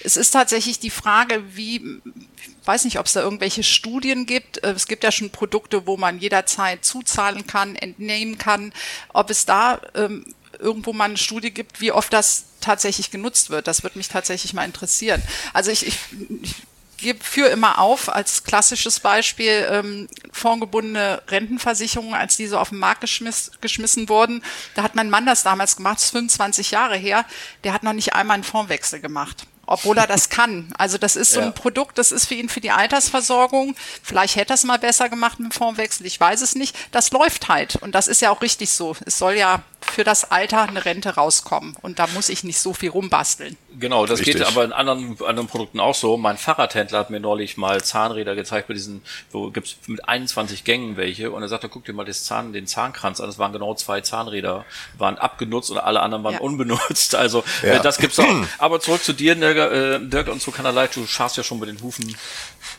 Es 0.03 0.17
ist 0.17 0.31
tatsächlich 0.31 0.79
die 0.79 0.89
Frage, 0.89 1.43
wie, 1.55 2.01
ich 2.05 2.67
weiß 2.67 2.83
nicht, 2.83 2.99
ob 2.99 3.05
es 3.05 3.13
da 3.13 3.21
irgendwelche 3.21 3.63
Studien 3.63 4.25
gibt. 4.25 4.63
Äh, 4.63 4.71
es 4.71 4.87
gibt 4.87 5.05
ja 5.05 5.13
schon 5.13 5.29
Produkte, 5.29 5.87
wo 5.87 5.95
man 5.95 6.19
jederzeit 6.19 6.83
zuzahlen 6.83 7.47
kann, 7.47 7.77
entnehmen 7.77 8.37
kann. 8.37 8.73
Ob 9.13 9.29
es 9.29 9.45
da 9.45 9.79
ähm, 9.95 10.25
irgendwo 10.59 10.93
mal 10.93 11.05
eine 11.05 11.17
Studie 11.17 11.51
gibt, 11.51 11.81
wie 11.81 11.91
oft 11.91 12.11
das 12.13 12.45
tatsächlich 12.61 13.11
genutzt 13.11 13.49
wird. 13.49 13.67
Das 13.67 13.83
würde 13.83 13.97
mich 13.97 14.09
tatsächlich 14.09 14.53
mal 14.53 14.65
interessieren. 14.65 15.21
Also 15.53 15.71
ich, 15.71 15.87
ich, 15.87 15.99
ich 16.41 16.55
gebe 16.97 17.23
für 17.23 17.47
immer 17.47 17.79
auf 17.79 18.09
als 18.09 18.43
klassisches 18.43 18.99
Beispiel 18.99 19.67
ähm, 19.69 20.07
fondgebundene 20.31 21.21
Rentenversicherungen, 21.27 22.15
als 22.15 22.37
die 22.37 22.47
so 22.47 22.57
auf 22.57 22.69
den 22.69 22.79
Markt 22.79 23.01
geschmiss, 23.01 23.51
geschmissen 23.61 24.09
wurden. 24.09 24.43
Da 24.75 24.83
hat 24.83 24.95
mein 24.95 25.09
Mann 25.09 25.25
das 25.25 25.43
damals 25.43 25.75
gemacht, 25.75 25.97
das 25.97 26.05
ist 26.05 26.11
25 26.11 26.71
Jahre 26.71 26.97
her. 26.97 27.25
Der 27.63 27.73
hat 27.73 27.83
noch 27.83 27.93
nicht 27.93 28.13
einmal 28.13 28.35
einen 28.35 28.43
Fondswechsel 28.43 28.99
gemacht 28.99 29.47
obwohl 29.67 29.97
er 29.97 30.07
das 30.07 30.29
kann. 30.31 30.73
Also 30.77 30.97
das 30.97 31.15
ist 31.15 31.33
so 31.33 31.41
ein 31.41 31.53
Produkt, 31.53 31.97
das 31.97 32.11
ist 32.11 32.25
für 32.25 32.33
ihn 32.33 32.49
für 32.49 32.61
die 32.61 32.71
Altersversorgung. 32.71 33.75
Vielleicht 34.01 34.35
hätte 34.35 34.53
er 34.53 34.55
es 34.55 34.63
mal 34.63 34.79
besser 34.79 35.09
gemacht 35.09 35.39
mit 35.39 35.51
dem 35.51 35.51
Fondswechsel, 35.51 36.05
ich 36.05 36.19
weiß 36.19 36.41
es 36.41 36.55
nicht. 36.55 36.75
Das 36.91 37.11
läuft 37.11 37.49
halt 37.49 37.75
und 37.75 37.93
das 37.93 38.07
ist 38.07 38.21
ja 38.21 38.31
auch 38.31 38.41
richtig 38.41 38.71
so. 38.71 38.95
Es 39.05 39.19
soll 39.19 39.33
ja 39.33 39.61
für 39.89 40.03
das 40.03 40.31
Alter 40.31 40.63
eine 40.63 40.85
Rente 40.85 41.15
rauskommen 41.15 41.75
und 41.81 41.99
da 41.99 42.07
muss 42.07 42.29
ich 42.29 42.43
nicht 42.43 42.59
so 42.59 42.73
viel 42.73 42.89
rumbasteln. 42.89 43.57
Genau, 43.79 44.05
das 44.05 44.19
Richtig. 44.19 44.37
geht 44.37 44.47
aber 44.47 44.63
in 44.63 44.73
anderen, 44.73 45.17
anderen 45.23 45.47
Produkten 45.47 45.79
auch 45.79 45.93
so. 45.93 46.17
Mein 46.17 46.37
Fahrradhändler 46.37 46.99
hat 46.99 47.09
mir 47.09 47.19
neulich 47.19 47.57
mal 47.57 47.83
Zahnräder 47.83 48.35
gezeigt 48.35 48.67
bei 48.67 48.73
diesen, 48.73 49.01
wo 49.31 49.51
gibt's 49.51 49.77
mit 49.87 50.07
21 50.07 50.63
Gängen 50.63 50.97
welche 50.97 51.31
und 51.31 51.41
er 51.41 51.47
sagte, 51.47 51.69
guck 51.69 51.85
dir 51.85 51.93
mal 51.93 52.05
das 52.05 52.23
Zahn, 52.23 52.53
den 52.53 52.65
Zahnkranz 52.65 53.19
an. 53.19 53.27
Das 53.27 53.37
waren 53.37 53.53
genau 53.53 53.75
zwei 53.75 54.01
Zahnräder, 54.01 54.65
waren 54.97 55.17
abgenutzt 55.17 55.69
und 55.69 55.77
alle 55.77 56.01
anderen 56.01 56.23
waren 56.23 56.33
ja. 56.35 56.39
unbenutzt. 56.39 57.15
Also 57.15 57.43
ja. 57.61 57.73
äh, 57.73 57.81
das 57.81 57.97
gibt's 57.97 58.19
auch. 58.19 58.25
Aber 58.57 58.79
zurück 58.79 59.03
zu 59.03 59.13
dir, 59.13 59.35
Dirk, 59.35 59.57
äh, 59.57 59.99
Dirk 59.99 60.27
und 60.29 60.41
zu 60.41 60.51
Kanalei, 60.51 60.87
du 60.87 61.05
scharst 61.05 61.37
ja 61.37 61.43
schon 61.43 61.59
mit 61.59 61.69
den 61.69 61.81
Hufen. 61.81 62.15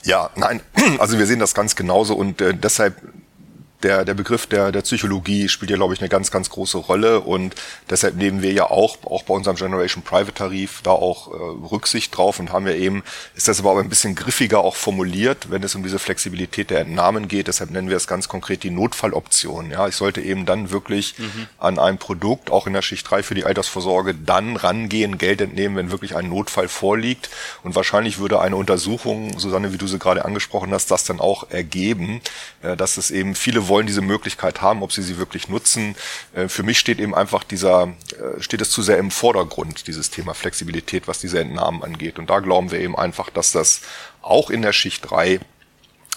Ja, 0.05 0.31
nein, 0.37 0.61
also 0.99 1.19
wir 1.19 1.27
sehen 1.27 1.39
das 1.39 1.55
ganz 1.55 1.77
genauso 1.77 2.15
und 2.15 2.41
äh, 2.41 2.55
deshalb 2.55 2.97
der, 3.83 4.05
der 4.05 4.15
Begriff 4.15 4.47
der, 4.47 4.73
der 4.73 4.83
Psychologie 4.83 5.49
spielt 5.49 5.71
ja, 5.71 5.77
glaube 5.77 5.95
ich, 5.95 6.01
eine 6.01 6.09
ganz, 6.09 6.31
ganz 6.31 6.51
große 6.51 6.79
Rolle 6.79 7.21
und 7.21 7.55
deshalb 7.89 8.17
nehmen 8.17 8.43
wir 8.43 8.53
ja 8.53 8.71
auch, 8.71 8.97
auch 9.05 9.23
bei 9.23 9.35
unserem 9.35 9.57
Generation 9.57 10.03
Private 10.03 10.35
Tarif 10.35 10.81
da 10.83 10.91
auch 10.91 11.29
äh, 11.29 11.37
Rücksicht 11.71 12.17
drauf 12.17 12.41
und 12.41 12.53
haben 12.53 12.67
ja 12.67 12.75
eben, 12.75 13.05
ist 13.37 13.47
das 13.47 13.61
aber 13.61 13.71
auch 13.71 13.79
ein 13.79 13.89
bisschen 13.89 14.17
griffiger 14.17 14.61
auch 14.61 14.75
formuliert, 14.75 15.51
wenn 15.51 15.63
es 15.63 15.75
um 15.75 15.83
diese 15.83 15.99
Flexibilität 15.99 16.71
der 16.71 16.81
Entnahmen 16.81 17.29
geht. 17.29 17.47
Deshalb 17.47 17.71
nennen 17.71 17.89
wir 17.89 17.97
es 17.97 18.09
ganz 18.09 18.29
konkret 18.29 18.65
die 18.65 18.71
Notfalloption. 18.71 19.71
Ja, 19.71 19.87
ich 19.87 19.95
sollte 19.95 20.21
eben 20.21 20.45
dann 20.45 20.71
wirklich 20.71 21.17
mhm. 21.19 21.47
an 21.59 21.79
ein 21.79 21.99
Produkt, 21.99 22.51
auch 22.51 22.67
in 22.67 22.73
der 22.73 22.83
Schicht 22.83 23.09
3 23.09 23.23
für 23.23 23.35
die 23.35 23.45
Altersvorsorge, 23.45 24.15
dann 24.15 24.57
rangehen, 24.57 25.19
Geld 25.19 25.41
entnehmen, 25.41 25.77
wenn 25.77 25.91
wirklich 25.93 26.17
ein 26.17 26.29
Notfall 26.29 26.69
vorliegt. 26.69 27.31
Und 27.63 27.77
wahrscheinlich 27.77 28.19
würde 28.19 28.41
eine 28.41 28.57
Untersuchung, 28.57 29.39
Susanne, 29.39 29.73
wie 29.73 29.79
du 29.79 29.87
sie 29.87 29.99
gerade 29.99 30.25
angesprochen 30.25 30.73
hast, 30.73 30.91
das 30.91 31.05
dann 31.05 31.21
auch 31.21 31.51
ergeben, 31.51 32.21
äh, 32.63 32.77
dass 32.77 32.97
es 32.97 33.13
eben 33.13 33.37
viele 33.37 33.68
wollen 33.69 33.87
diese 33.87 34.01
Möglichkeit 34.01 34.63
haben, 34.63 34.83
ob 34.83 34.93
sie 34.93 35.03
sie 35.03 35.19
wirklich 35.19 35.49
nutzen. 35.49 35.95
Äh, 36.35 36.49
für 36.49 36.63
mich 36.63 36.79
steht 36.79 36.99
eben 36.99 37.15
einfach 37.15 37.45
dieser, 37.45 37.95
äh, 38.13 38.41
steht 38.41 38.61
es 38.61 38.71
zu 38.71 38.83
sehr 38.83 38.99
im 38.99 39.11
Vordergrund, 39.11 39.87
dieses 39.87 40.11
Thema 40.11 40.35
Flexibilität, 40.35 41.09
was 41.09 41.21
diese 41.21 41.41
Entnahmen 41.41 41.83
angeht. 41.83 42.19
Und 42.19 42.31
da 42.31 42.41
glauben 42.41 42.71
wir 42.71 42.81
eben 42.81 42.97
einfach, 42.97 43.31
dass 43.31 43.53
das 43.53 43.83
auch 44.23 44.51
in 44.51 44.63
der 44.63 44.73
Schicht 44.73 45.11
3 45.11 45.41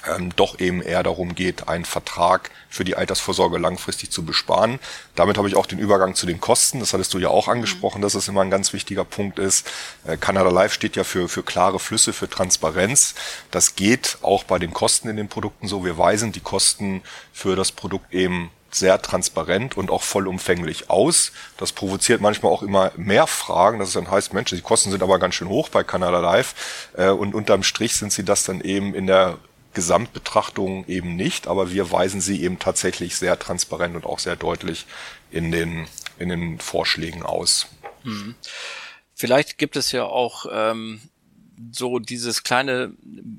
ähm, 0.08 0.36
doch 0.36 0.60
eben 0.60 0.82
eher 0.82 1.04
darum 1.04 1.36
geht, 1.36 1.68
einen 1.68 1.86
Vertrag 1.86 2.52
für 2.70 2.84
die 2.84 2.96
Altersvorsorge 2.96 3.58
langfristig 3.58 4.12
zu 4.12 4.24
besparen. 4.24 4.80
Damit 5.16 5.38
habe 5.38 5.48
ich 5.48 5.56
auch 5.56 5.66
den 5.66 5.80
Übergang 5.80 6.16
zu 6.16 6.26
den 6.26 6.40
Kosten. 6.40 6.80
Das 6.80 6.94
hattest 6.94 7.14
du 7.14 7.20
ja 7.20 7.30
auch 7.30 7.48
angesprochen, 7.48 8.00
mhm. 8.00 8.04
dass 8.04 8.16
es 8.16 8.28
immer 8.28 8.42
ein 8.42 8.52
ganz 8.52 8.74
wichtiger 8.74 9.06
Punkt 9.06 9.40
ist. 9.40 9.70
Äh, 10.06 10.18
Canada 10.18 10.50
Life 10.50 10.74
steht 10.74 10.96
ja 10.96 11.04
für, 11.04 11.28
für 11.28 11.44
klare 11.44 11.80
Flüsse, 11.80 12.14
für 12.14 12.30
Transparenz. 12.30 13.16
Das 13.52 13.76
geht 13.76 14.18
auch 14.22 14.44
bei 14.44 14.60
den 14.60 14.74
Kosten 14.74 15.10
in 15.10 15.18
den 15.18 15.28
Produkten 15.28 15.68
so. 15.68 15.84
Wir 15.86 15.98
weisen 15.98 16.32
die 16.32 16.40
Kosten 16.40 17.02
für 17.34 17.56
das 17.56 17.72
Produkt 17.72 18.14
eben 18.14 18.52
sehr 18.74 19.02
transparent 19.02 19.78
und 19.78 19.92
auch 19.92 20.02
vollumfänglich 20.02 20.90
aus. 20.90 21.32
Das 21.58 21.72
provoziert 21.72 22.22
manchmal 22.22 22.52
auch 22.52 22.64
immer 22.64 22.92
mehr 22.96 23.28
Fragen, 23.28 23.80
dass 23.80 23.90
es 23.90 23.94
dann 23.94 24.10
heißt, 24.10 24.34
Mensch, 24.34 24.52
die 24.52 24.62
Kosten 24.62 24.92
sind 24.92 25.04
aber 25.04 25.20
ganz 25.20 25.36
schön 25.36 25.50
hoch 25.50 25.70
bei 25.70 25.84
Canada 25.84 26.20
Life. 26.20 26.56
Äh, 26.98 27.10
und 27.10 27.36
unterm 27.36 27.64
Strich 27.64 27.96
sind 27.96 28.14
sie 28.14 28.24
das 28.24 28.46
dann 28.46 28.62
eben 28.62 28.94
in 28.94 29.08
der 29.08 29.38
Gesamtbetrachtung 29.74 30.86
eben 30.88 31.16
nicht, 31.16 31.48
aber 31.48 31.72
wir 31.72 31.92
weisen 31.92 32.22
sie 32.22 32.42
eben 32.44 32.60
tatsächlich 32.60 33.16
sehr 33.16 33.40
transparent 33.40 33.96
und 33.96 34.06
auch 34.06 34.20
sehr 34.20 34.36
deutlich 34.36 34.86
in 35.32 35.52
den, 35.52 35.88
in 36.20 36.30
den 36.30 36.60
Vorschlägen 36.60 37.24
aus. 37.24 37.68
Hm. 38.04 38.36
Vielleicht 39.14 39.58
gibt 39.58 39.76
es 39.76 39.92
ja 39.92 40.06
auch 40.06 40.46
ähm, 40.52 41.02
so 41.72 42.00
dieses 42.00 42.44
kleine 42.44 42.94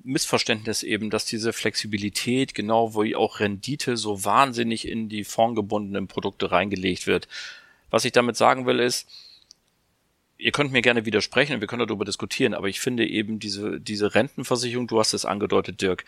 Missverständnis 0.05 0.83
eben, 0.83 1.11
dass 1.11 1.25
diese 1.25 1.53
Flexibilität, 1.53 2.55
genau 2.55 2.95
wo 2.95 3.05
auch 3.17 3.41
Rendite 3.41 3.97
so 3.97 4.25
wahnsinnig 4.25 4.87
in 4.87 5.09
die 5.09 5.25
fondgebundenen 5.25 6.07
Produkte 6.07 6.51
reingelegt 6.51 7.07
wird. 7.07 7.29
Was 7.91 8.05
ich 8.05 8.13
damit 8.13 8.37
sagen 8.37 8.67
will 8.67 8.81
ist, 8.81 9.09
ihr 10.43 10.53
könnt 10.53 10.73
mir 10.73 10.83
gerne 10.83 11.07
widersprechen 11.07 11.55
und 11.55 11.61
wir 11.61 11.69
können 11.69 11.87
darüber 11.87 12.05
diskutieren, 12.05 12.55
aber 12.55 12.69
ich 12.69 12.81
finde 12.81 13.07
eben 13.07 13.39
diese, 13.39 13.81
diese 13.81 14.15
Rentenversicherung, 14.15 14.89
du 14.89 14.99
hast 14.99 15.15
es 15.15 15.25
angedeutet, 15.25 15.81
Dirk, 15.81 16.05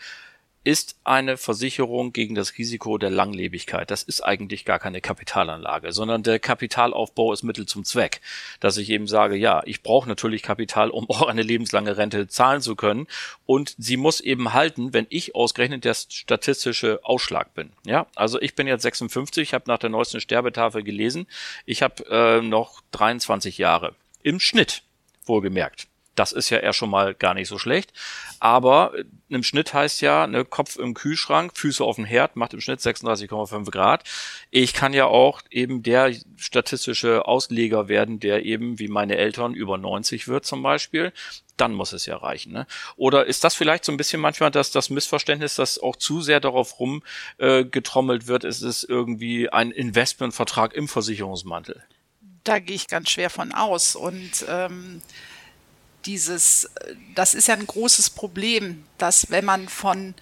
ist 0.65 0.97
eine 1.03 1.37
Versicherung 1.37 2.11
gegen 2.11 2.33
das 2.33 2.57
Risiko 2.57 2.97
der 2.97 3.11
Langlebigkeit. 3.11 3.91
Das 3.91 4.01
ist 4.01 4.21
eigentlich 4.21 4.65
gar 4.65 4.79
keine 4.79 4.99
Kapitalanlage, 4.99 5.91
sondern 5.91 6.23
der 6.23 6.39
Kapitalaufbau 6.39 7.31
ist 7.33 7.43
Mittel 7.43 7.67
zum 7.67 7.85
Zweck. 7.85 8.19
Dass 8.59 8.77
ich 8.77 8.89
eben 8.89 9.05
sage, 9.05 9.35
ja, 9.35 9.61
ich 9.65 9.83
brauche 9.83 10.09
natürlich 10.09 10.41
Kapital, 10.41 10.89
um 10.89 11.07
auch 11.07 11.27
eine 11.27 11.43
lebenslange 11.43 11.97
Rente 11.97 12.27
zahlen 12.27 12.61
zu 12.61 12.75
können. 12.75 13.05
Und 13.45 13.75
sie 13.77 13.95
muss 13.95 14.21
eben 14.21 14.53
halten, 14.53 14.91
wenn 14.91 15.05
ich 15.09 15.35
ausgerechnet 15.35 15.85
der 15.85 15.93
statistische 15.93 16.99
Ausschlag 17.03 17.53
bin. 17.53 17.69
Ja, 17.85 18.07
also 18.15 18.41
ich 18.41 18.55
bin 18.55 18.65
jetzt 18.65 18.81
56, 18.81 19.43
ich 19.43 19.53
habe 19.53 19.65
nach 19.67 19.77
der 19.77 19.91
neuesten 19.91 20.19
Sterbetafel 20.19 20.81
gelesen, 20.81 21.27
ich 21.67 21.83
habe 21.83 22.03
äh, 22.09 22.41
noch 22.41 22.81
23 22.91 23.59
Jahre 23.59 23.93
im 24.25 24.39
Schnitt, 24.39 24.81
wohlgemerkt. 25.25 25.87
Das 26.15 26.31
ist 26.31 26.49
ja 26.49 26.57
eher 26.57 26.73
schon 26.73 26.89
mal 26.89 27.13
gar 27.13 27.33
nicht 27.33 27.47
so 27.47 27.59
schlecht. 27.59 27.93
Aber 28.39 28.93
im 29.29 29.43
Schnitt 29.43 29.73
heißt 29.73 30.01
ja, 30.01 30.25
ne, 30.27 30.45
Kopf 30.45 30.77
im 30.77 30.93
Kühlschrank, 30.93 31.51
Füße 31.55 31.83
auf 31.83 31.97
dem 31.97 32.05
Herd, 32.05 32.37
macht 32.37 32.53
im 32.53 32.61
Schnitt 32.61 32.79
36,5 32.79 33.69
Grad. 33.69 34.03
Ich 34.49 34.73
kann 34.73 34.93
ja 34.93 35.05
auch 35.05 35.41
eben 35.51 35.83
der 35.83 36.15
statistische 36.37 37.27
Ausleger 37.27 37.87
werden, 37.87 38.19
der 38.19 38.45
eben 38.45 38.79
wie 38.79 38.87
meine 38.87 39.17
Eltern 39.17 39.53
über 39.53 39.77
90 39.77 40.27
wird 40.27 40.45
zum 40.45 40.63
Beispiel. 40.63 41.11
Dann 41.57 41.73
muss 41.73 41.93
es 41.93 42.05
ja 42.05 42.17
reichen. 42.17 42.51
Ne? 42.51 42.65
Oder 42.95 43.25
ist 43.25 43.43
das 43.43 43.53
vielleicht 43.53 43.85
so 43.85 43.91
ein 43.91 43.97
bisschen 43.97 44.21
manchmal 44.21 44.51
das, 44.51 44.71
das 44.71 44.89
Missverständnis, 44.89 45.55
dass 45.55 45.77
auch 45.77 45.97
zu 45.97 46.21
sehr 46.21 46.39
darauf 46.39 46.79
rumgetrommelt 46.79 48.23
äh, 48.23 48.27
wird, 48.27 48.43
ist 48.43 48.61
es 48.61 48.83
irgendwie 48.83 49.49
ein 49.49 49.71
Investmentvertrag 49.71 50.73
im 50.73 50.87
Versicherungsmantel? 50.87 51.83
Da 52.45 52.59
gehe 52.59 52.75
ich 52.75 52.87
ganz 52.87 53.09
schwer 53.09 53.29
von 53.29 53.51
aus. 53.51 53.95
Und 53.95 54.45
ähm, 54.47 55.01
dieses, 56.05 56.69
das 57.13 57.33
ist 57.33 57.47
ja 57.47 57.55
ein 57.55 57.67
großes 57.67 58.11
Problem, 58.11 58.85
dass 58.97 59.29
wenn 59.29 59.43
man 59.43 59.67
von 59.67 60.13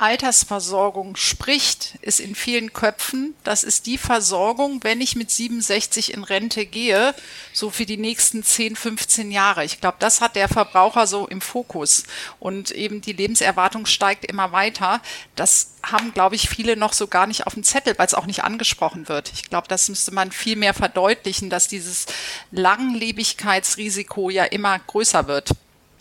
Altersversorgung 0.00 1.14
spricht, 1.16 1.96
ist 2.00 2.20
in 2.20 2.34
vielen 2.34 2.72
Köpfen, 2.72 3.34
das 3.44 3.64
ist 3.64 3.84
die 3.84 3.98
Versorgung, 3.98 4.82
wenn 4.82 5.00
ich 5.02 5.14
mit 5.14 5.30
67 5.30 6.14
in 6.14 6.24
Rente 6.24 6.64
gehe, 6.64 7.14
so 7.52 7.68
für 7.68 7.84
die 7.84 7.98
nächsten 7.98 8.42
10, 8.42 8.76
15 8.76 9.30
Jahre. 9.30 9.64
Ich 9.64 9.80
glaube, 9.80 9.98
das 9.98 10.22
hat 10.22 10.36
der 10.36 10.48
Verbraucher 10.48 11.06
so 11.06 11.26
im 11.26 11.42
Fokus. 11.42 12.04
Und 12.38 12.70
eben 12.70 13.02
die 13.02 13.12
Lebenserwartung 13.12 13.84
steigt 13.84 14.24
immer 14.24 14.52
weiter. 14.52 15.02
Das 15.36 15.74
haben, 15.82 16.14
glaube 16.14 16.34
ich, 16.34 16.48
viele 16.48 16.76
noch 16.76 16.94
so 16.94 17.06
gar 17.06 17.26
nicht 17.26 17.46
auf 17.46 17.54
dem 17.54 17.64
Zettel, 17.64 17.98
weil 17.98 18.06
es 18.06 18.14
auch 18.14 18.26
nicht 18.26 18.42
angesprochen 18.42 19.08
wird. 19.08 19.30
Ich 19.34 19.50
glaube, 19.50 19.68
das 19.68 19.88
müsste 19.90 20.14
man 20.14 20.32
viel 20.32 20.56
mehr 20.56 20.72
verdeutlichen, 20.72 21.50
dass 21.50 21.68
dieses 21.68 22.06
Langlebigkeitsrisiko 22.52 24.30
ja 24.30 24.44
immer 24.44 24.78
größer 24.78 25.28
wird. 25.28 25.50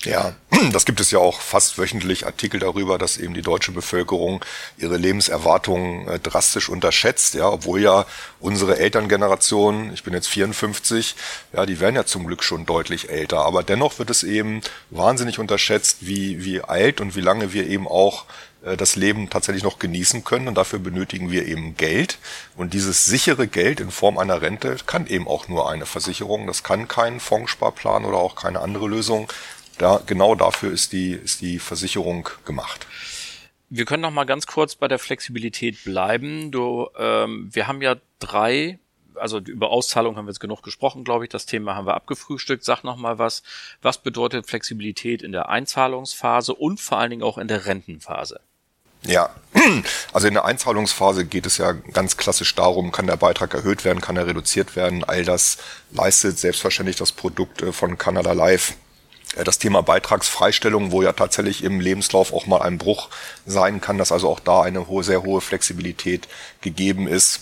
Ja, 0.06 0.34
das 0.72 0.86
gibt 0.86 1.02
es 1.02 1.12
ja 1.12 1.20
auch 1.20 1.42
fast 1.42 1.78
wöchentlich 1.78 2.26
Artikel 2.26 2.60
darüber, 2.60 2.98
dass 2.98 3.18
eben 3.18 3.34
die 3.34 3.42
deutsche 3.42 3.74
Bevölkerung 3.74 4.44
ihre 4.78 4.96
Lebenserwartungen 4.96 6.08
äh, 6.08 6.20
drastisch 6.20 6.70
unterschätzt, 6.70 7.34
ja, 7.34 7.50
obwohl 7.50 7.82
ja 7.82 8.06
unsere 8.40 8.78
Elterngeneration, 8.78 9.92
ich 9.94 10.04
bin 10.04 10.14
jetzt 10.14 10.28
54, 10.28 11.16
ja, 11.52 11.66
die 11.66 11.82
werden 11.82 11.96
ja 11.96 12.06
zum 12.06 12.26
Glück 12.26 12.44
schon 12.44 12.66
deutlich 12.66 13.10
älter, 13.10 13.40
aber 13.40 13.62
dennoch 13.62 14.00
wird 14.00 14.10
es 14.10 14.24
eben 14.24 14.62
wahnsinnig 14.90 15.38
unterschätzt, 15.38 15.98
wie, 16.00 16.46
wie 16.46 16.62
alt 16.62 17.02
und 17.02 17.16
wie 17.18 17.22
lange 17.22 17.52
wir 17.52 17.68
eben 17.68 17.88
auch 17.88 18.26
äh, 18.64 18.78
das 18.78 18.96
Leben 18.96 19.30
tatsächlich 19.30 19.64
noch 19.64 19.80
genießen 19.80 20.24
können. 20.24 20.48
Und 20.48 20.56
dafür 20.56 20.80
benötigen 20.80 21.32
wir 21.32 21.46
eben 21.46 21.76
Geld. 21.76 22.20
Und 22.56 22.74
dieses 22.74 23.06
sichere 23.06 23.48
Geld 23.48 23.80
in 23.80 23.92
Form 23.92 24.18
einer 24.18 24.42
Rente 24.42 24.78
kann 24.86 25.08
eben 25.08 25.28
auch 25.28 25.48
nur 25.48 25.70
eine 25.70 25.86
Versicherung, 25.86 26.48
das 26.48 26.64
kann 26.64 26.88
kein 26.88 27.20
Fondssparplan 27.20 28.06
oder 28.06 28.18
auch 28.18 28.36
keine 28.36 28.62
andere 28.62 28.88
Lösung 28.88 29.28
da, 29.80 30.02
genau 30.06 30.36
dafür 30.36 30.72
ist 30.72 30.92
die, 30.92 31.14
ist 31.14 31.42
die 31.42 31.58
Versicherung 31.58 32.30
gemacht. 32.46 32.86
Wir 33.70 33.86
können 33.86 34.02
noch 34.02 34.12
mal 34.12 34.26
ganz 34.26 34.46
kurz 34.48 34.76
bei 34.76 34.88
der 34.88 35.00
Flexibilität 35.00 35.84
bleiben. 35.84 36.52
Du, 36.52 36.90
ähm, 36.98 37.50
wir 37.52 37.68
haben 37.68 37.82
ja 37.82 37.96
drei, 38.20 38.80
also 39.16 39.38
über 39.40 39.70
Auszahlung 39.70 40.18
haben 40.18 40.26
wir 40.26 40.32
jetzt 40.32 40.40
genug 40.40 40.64
gesprochen, 40.64 41.04
glaube 41.04 41.26
ich. 41.26 41.30
Das 41.30 41.46
Thema 41.46 41.76
haben 41.76 41.86
wir 41.86 41.94
abgefrühstückt. 41.94 42.64
Sag 42.64 42.84
noch 42.84 42.98
mal 42.98 43.20
was. 43.20 43.44
Was 43.82 44.00
bedeutet 44.00 44.48
Flexibilität 44.48 45.22
in 45.22 45.32
der 45.32 45.50
Einzahlungsphase 45.50 46.54
und 46.54 46.82
vor 46.82 46.98
allen 46.98 47.12
Dingen 47.12 47.24
auch 47.24 47.38
in 47.38 47.48
der 47.48 47.66
Rentenphase? 47.66 48.42
Ja, 49.04 49.30
also 50.14 50.28
in 50.28 50.34
der 50.34 50.44
Einzahlungsphase 50.44 51.26
geht 51.26 51.46
es 51.46 51.58
ja 51.58 51.72
ganz 51.72 52.18
klassisch 52.18 52.54
darum, 52.56 52.92
kann 52.92 53.08
der 53.08 53.16
Beitrag 53.16 53.54
erhöht 53.54 53.86
werden, 53.86 54.02
kann 54.02 54.18
er 54.18 54.28
reduziert 54.28 54.76
werden. 54.76 55.06
All 55.06 55.24
das 55.24 55.58
leistet 55.92 56.38
selbstverständlich 56.38 56.98
das 56.98 57.14
Produkt 57.14 57.62
äh, 57.62 57.72
von 57.72 57.98
Canada 57.98 58.34
Live 58.34 58.72
äh, 58.72 58.89
das 59.44 59.60
Thema 59.60 59.82
Beitragsfreistellung, 59.84 60.92
wo 60.92 61.02
ja 61.02 61.14
tatsächlich 61.14 61.64
im 61.64 61.80
Lebenslauf 61.80 62.34
auch 62.34 62.48
mal 62.48 62.62
ein 62.62 62.78
Bruch 62.78 63.10
sein 63.46 63.80
kann, 63.82 63.98
dass 63.98 64.12
also 64.12 64.30
auch 64.30 64.40
da 64.40 64.64
eine 64.64 64.88
hohe, 64.88 65.04
sehr 65.04 65.24
hohe 65.24 65.42
Flexibilität 65.42 66.28
gegeben 66.62 67.08
ist 67.08 67.42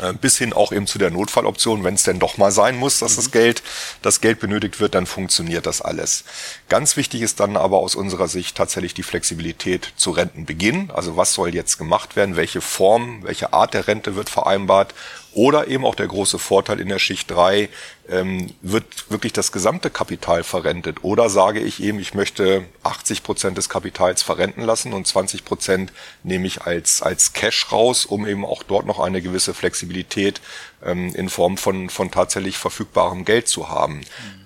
äh, 0.00 0.12
bis 0.12 0.38
hin 0.38 0.52
auch 0.52 0.72
eben 0.72 0.86
zu 0.86 0.98
der 0.98 1.10
Notfalloption, 1.10 1.84
wenn 1.84 1.94
es 1.94 2.04
denn 2.04 2.18
doch 2.18 2.36
mal 2.36 2.52
sein 2.52 2.76
muss, 2.76 2.98
dass 2.98 3.12
mhm. 3.12 3.16
das 3.16 3.30
Geld, 3.30 3.62
das 4.02 4.20
Geld 4.20 4.40
benötigt 4.40 4.80
wird, 4.80 4.94
dann 4.94 5.06
funktioniert 5.06 5.66
das 5.66 5.82
alles. 5.82 6.24
Ganz 6.68 6.96
wichtig 6.96 7.22
ist 7.22 7.40
dann 7.40 7.56
aber 7.56 7.78
aus 7.78 7.94
unserer 7.94 8.28
Sicht 8.28 8.56
tatsächlich 8.56 8.94
die 8.94 9.02
Flexibilität 9.02 9.92
zu 9.96 10.10
Rentenbeginn. 10.10 10.90
Also 10.92 11.16
was 11.16 11.34
soll 11.34 11.54
jetzt 11.54 11.78
gemacht 11.78 12.16
werden? 12.16 12.36
Welche 12.36 12.60
Form, 12.60 13.22
welche 13.24 13.52
Art 13.52 13.74
der 13.74 13.88
Rente 13.88 14.14
wird 14.14 14.30
vereinbart? 14.30 14.94
Oder 15.38 15.68
eben 15.68 15.84
auch 15.84 15.94
der 15.94 16.08
große 16.08 16.36
Vorteil 16.40 16.80
in 16.80 16.88
der 16.88 16.98
Schicht 16.98 17.30
3, 17.30 17.68
ähm, 18.08 18.52
wird 18.60 19.08
wirklich 19.08 19.32
das 19.32 19.52
gesamte 19.52 19.88
Kapital 19.88 20.42
verrentet. 20.42 21.04
Oder 21.04 21.30
sage 21.30 21.60
ich 21.60 21.80
eben, 21.80 22.00
ich 22.00 22.12
möchte 22.12 22.64
80 22.82 23.22
Prozent 23.22 23.56
des 23.56 23.68
Kapitals 23.68 24.24
verrenten 24.24 24.64
lassen 24.64 24.92
und 24.92 25.06
20 25.06 25.44
Prozent 25.44 25.92
nehme 26.24 26.48
ich 26.48 26.62
als, 26.62 27.02
als 27.02 27.34
Cash 27.34 27.70
raus, 27.70 28.04
um 28.04 28.26
eben 28.26 28.44
auch 28.44 28.64
dort 28.64 28.84
noch 28.84 28.98
eine 28.98 29.22
gewisse 29.22 29.54
Flexibilität 29.54 30.40
ähm, 30.84 31.14
in 31.14 31.28
Form 31.28 31.56
von, 31.56 31.88
von 31.88 32.10
tatsächlich 32.10 32.58
verfügbarem 32.58 33.24
Geld 33.24 33.46
zu 33.46 33.68
haben. 33.68 34.00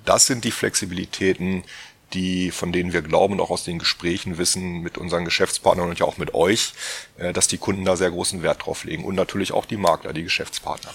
Das 0.04 0.26
sind 0.26 0.44
die 0.44 0.50
Flexibilitäten, 0.50 1.64
die, 2.14 2.50
von 2.50 2.72
denen 2.72 2.92
wir 2.92 3.02
glauben 3.02 3.34
und 3.34 3.40
auch 3.40 3.50
aus 3.50 3.64
den 3.64 3.78
Gesprächen 3.78 4.38
wissen 4.38 4.80
mit 4.80 4.98
unseren 4.98 5.24
Geschäftspartnern 5.24 5.88
und 5.88 5.98
ja 5.98 6.06
auch 6.06 6.18
mit 6.18 6.34
euch, 6.34 6.74
äh, 7.18 7.32
dass 7.32 7.48
die 7.48 7.58
Kunden 7.58 7.84
da 7.84 7.96
sehr 7.96 8.10
großen 8.10 8.42
Wert 8.42 8.66
drauf 8.66 8.84
legen 8.84 9.04
und 9.04 9.14
natürlich 9.14 9.52
auch 9.52 9.66
die 9.66 9.76
Makler, 9.76 10.12
die 10.12 10.22
Geschäftspartner 10.22 10.90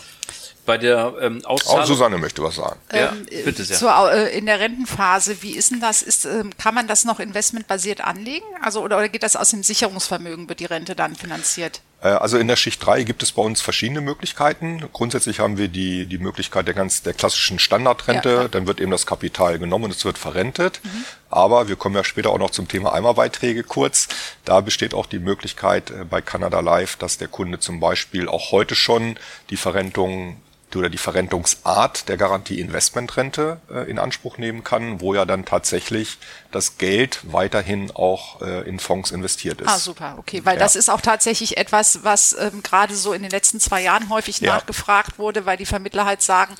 bei 0.68 0.78
der 0.78 1.16
ähm, 1.20 1.44
Auszahlung. 1.46 1.82
Auch 1.82 1.88
Susanne 1.88 2.18
möchte 2.20 2.44
was 2.44 2.58
sagen. 2.58 2.80
Ja, 2.94 3.14
ähm, 3.14 3.26
bitte 3.44 3.64
sehr. 3.64 3.78
Zur, 3.78 4.12
äh, 4.12 4.38
in 4.38 4.46
der 4.46 4.60
Rentenphase, 4.60 5.42
wie 5.42 5.56
ist 5.56 5.72
denn 5.72 5.80
das? 5.80 6.04
Ist, 6.04 6.26
ähm, 6.26 6.52
kann 6.60 6.76
man 6.76 6.88
das 6.88 7.06
noch 7.06 7.20
investmentbasiert 7.20 8.02
anlegen? 8.02 8.46
Also 8.62 8.82
oder, 8.82 8.98
oder 8.98 9.10
geht 9.10 9.24
das 9.24 9.36
aus 9.36 9.50
dem 9.50 9.64
Sicherungsvermögen, 9.64 10.48
wird 10.48 10.60
die 10.60 10.66
Rente 10.66 10.96
dann 10.96 11.16
finanziert? 11.16 11.82
Äh, 12.02 12.10
also 12.10 12.38
in 12.38 12.48
der 12.48 12.56
Schicht 12.56 12.86
3 12.86 13.04
gibt 13.04 13.24
es 13.24 13.32
bei 13.32 13.42
uns 13.42 13.62
verschiedene 13.62 14.02
Möglichkeiten. 14.02 14.84
Grundsätzlich 14.94 15.40
haben 15.40 15.58
wir 15.58 15.68
die, 15.68 16.06
die 16.06 16.18
Möglichkeit 16.18 16.68
der 16.68 16.74
ganz 16.74 17.02
der 17.04 17.14
klassischen 17.14 17.60
Standardrente, 17.60 18.30
ja, 18.30 18.48
dann 18.48 18.68
wird 18.68 18.80
eben 18.80 18.92
das 18.92 19.06
Kapital 19.06 19.60
genommen 19.60 19.86
und 19.86 19.92
es 19.92 20.06
wird 20.06 20.18
verrentet. 20.18 20.82
Mhm. 20.84 21.06
Aber 21.30 21.68
wir 21.68 21.76
kommen 21.76 21.96
ja 21.96 22.04
später 22.04 22.30
auch 22.30 22.40
noch 22.40 22.52
zum 22.52 22.68
Thema 22.68 22.94
Eimerbeiträge 22.94 23.64
kurz. 23.64 24.08
Da 24.46 24.62
besteht 24.62 24.94
auch 24.94 25.06
die 25.06 25.20
Möglichkeit 25.20 25.92
äh, 25.92 26.06
bei 26.06 26.22
Canada 26.22 26.60
Life, 26.60 26.98
dass 27.00 27.18
der 27.18 27.28
Kunde 27.28 27.60
zum 27.60 27.80
Beispiel 27.80 28.28
auch 28.28 28.52
heute 28.52 28.76
schon 28.76 29.18
die 29.50 29.58
Verrentung 29.58 30.38
oder 30.76 30.90
die 30.90 30.98
Verrentungsart 30.98 32.10
der 32.10 32.18
Garantie-Investmentrente 32.18 33.60
äh, 33.72 33.90
in 33.90 34.00
Anspruch 34.00 34.38
nehmen 34.38 34.64
kann, 34.64 35.00
wo 35.00 35.14
ja 35.14 35.26
dann 35.26 35.46
tatsächlich 35.46 36.18
das 36.52 36.78
Geld 36.78 37.20
weiterhin 37.24 37.92
auch 37.92 38.42
äh, 38.42 38.68
in 38.68 38.80
Fonds 38.80 39.12
investiert 39.12 39.62
ist. 39.62 39.70
Ah, 39.70 39.80
super, 39.80 40.16
okay, 40.18 40.42
weil 40.44 40.56
ja. 40.56 40.60
das 40.60 40.76
ist 40.76 40.90
auch 40.90 41.02
tatsächlich 41.02 41.58
etwas, 41.58 42.04
was 42.04 42.36
ähm, 42.38 42.64
gerade 42.64 42.96
so 42.96 43.14
in 43.14 43.22
den 43.22 43.32
letzten 43.32 43.60
zwei 43.60 43.82
Jahren 43.82 44.10
häufig 44.10 44.40
ja. 44.40 44.56
nachgefragt 44.56 45.18
wurde, 45.20 45.46
weil 45.46 45.58
die 45.58 45.66
Vermittler 45.66 46.06
halt 46.06 46.22
sagen, 46.22 46.56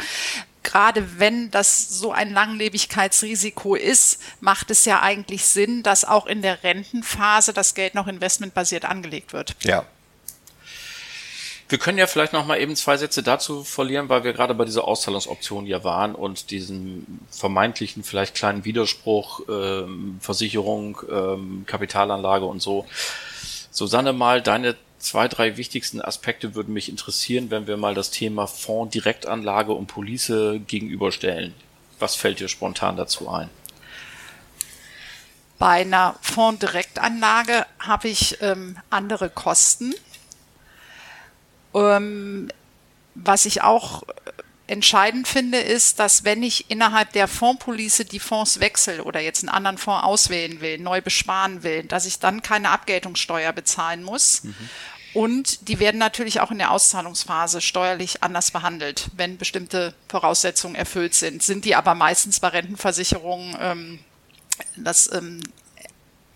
gerade 0.64 1.20
wenn 1.20 1.50
das 1.52 1.90
so 1.90 2.12
ein 2.12 2.32
Langlebigkeitsrisiko 2.32 3.76
ist, 3.76 4.22
macht 4.42 4.70
es 4.72 4.86
ja 4.86 5.02
eigentlich 5.02 5.46
Sinn, 5.46 5.84
dass 5.84 6.06
auch 6.06 6.26
in 6.26 6.42
der 6.42 6.64
Rentenphase 6.64 7.54
das 7.54 7.74
Geld 7.74 7.96
noch 7.96 8.08
investmentbasiert 8.08 8.86
angelegt 8.86 9.34
wird. 9.34 9.56
Ja, 9.62 9.86
wir 11.70 11.78
können 11.78 11.98
ja 11.98 12.08
vielleicht 12.08 12.34
noch 12.34 12.46
mal 12.46 12.60
eben 12.60 12.76
zwei 12.76 12.96
Sätze 12.98 13.24
dazu 13.24 13.64
verlieren, 13.64 14.08
weil 14.08 14.24
wir 14.24 14.34
gerade 14.34 14.54
bei 14.54 14.64
dieser 14.64 14.88
Auszahlungsoption 14.88 15.66
ja 15.66 15.84
waren 15.84 16.16
und 16.16 16.50
diesen 16.52 17.20
vermeintlichen 17.30 18.04
vielleicht 18.04 18.36
kleinen 18.36 18.64
Widerspruch 18.64 19.42
ähm, 19.50 20.18
Versicherung, 20.22 21.00
ähm, 21.12 21.66
Kapitalanlage 21.68 22.46
und 22.46 22.62
so. 22.62 22.86
Susanne, 23.72 24.14
mal 24.14 24.42
deine 24.42 24.76
zwei, 25.00 25.28
drei 25.28 25.58
wichtigsten 25.58 26.02
Aspekte 26.02 26.56
würden 26.56 26.74
mich 26.74 26.90
interessieren, 26.90 27.52
wenn 27.52 27.68
wir 27.68 27.78
mal 27.78 27.94
das 27.94 28.12
Thema 28.12 28.48
Fonds, 28.48 28.94
Direktanlage 28.94 29.74
und 29.74 29.88
Police 29.88 30.32
gegenüberstellen. 30.68 31.54
Was 32.00 32.16
fällt 32.16 32.40
dir 32.40 32.48
spontan 32.48 32.96
dazu 32.96 33.30
ein? 33.30 33.50
Bei 35.60 35.82
einer 35.82 36.16
Fondsdirektanlage 36.22 37.66
habe 37.80 38.10
ich 38.10 38.38
ähm, 38.42 38.78
andere 38.92 39.30
Kosten 39.30 39.94
ähm, 41.78 42.50
was 43.16 43.46
ich 43.46 43.62
auch 43.62 44.04
entscheidend 44.68 45.28
finde, 45.28 45.60
ist, 45.60 46.00
dass 46.00 46.24
wenn 46.24 46.44
ich 46.44 46.70
innerhalb 46.70 47.14
der 47.14 47.28
Fondspolice 47.28 48.06
die 48.06 48.20
Fonds 48.20 48.60
wechsle 48.60 49.04
oder 49.04 49.22
jetzt 49.22 49.42
einen 49.42 49.50
anderen 49.50 49.78
Fonds 49.78 50.04
auswählen 50.04 50.62
will, 50.62 50.78
neu 50.78 51.02
besparen 51.02 51.64
will, 51.64 51.84
dass 51.84 52.06
ich 52.06 52.20
dann 52.20 52.42
keine 52.42 52.70
Abgeltungssteuer 52.70 53.54
bezahlen 53.54 54.04
muss. 54.04 54.44
Mhm. 54.44 54.56
Und 55.14 55.70
die 55.70 55.80
werden 55.80 55.98
natürlich 55.98 56.42
auch 56.42 56.52
in 56.52 56.58
der 56.58 56.72
Auszahlungsphase 56.72 57.62
steuerlich 57.62 58.22
anders 58.24 58.52
behandelt, 58.52 59.10
wenn 59.16 59.38
bestimmte 59.38 59.96
Voraussetzungen 60.10 60.76
erfüllt 60.76 61.16
sind. 61.16 61.42
Sind 61.42 61.66
die 61.66 61.76
aber 61.76 61.96
meistens 61.96 62.40
bei 62.40 62.50
Rentenversicherungen 62.50 63.58
ähm, 63.60 64.00
das 64.76 65.12
ähm, 65.12 65.40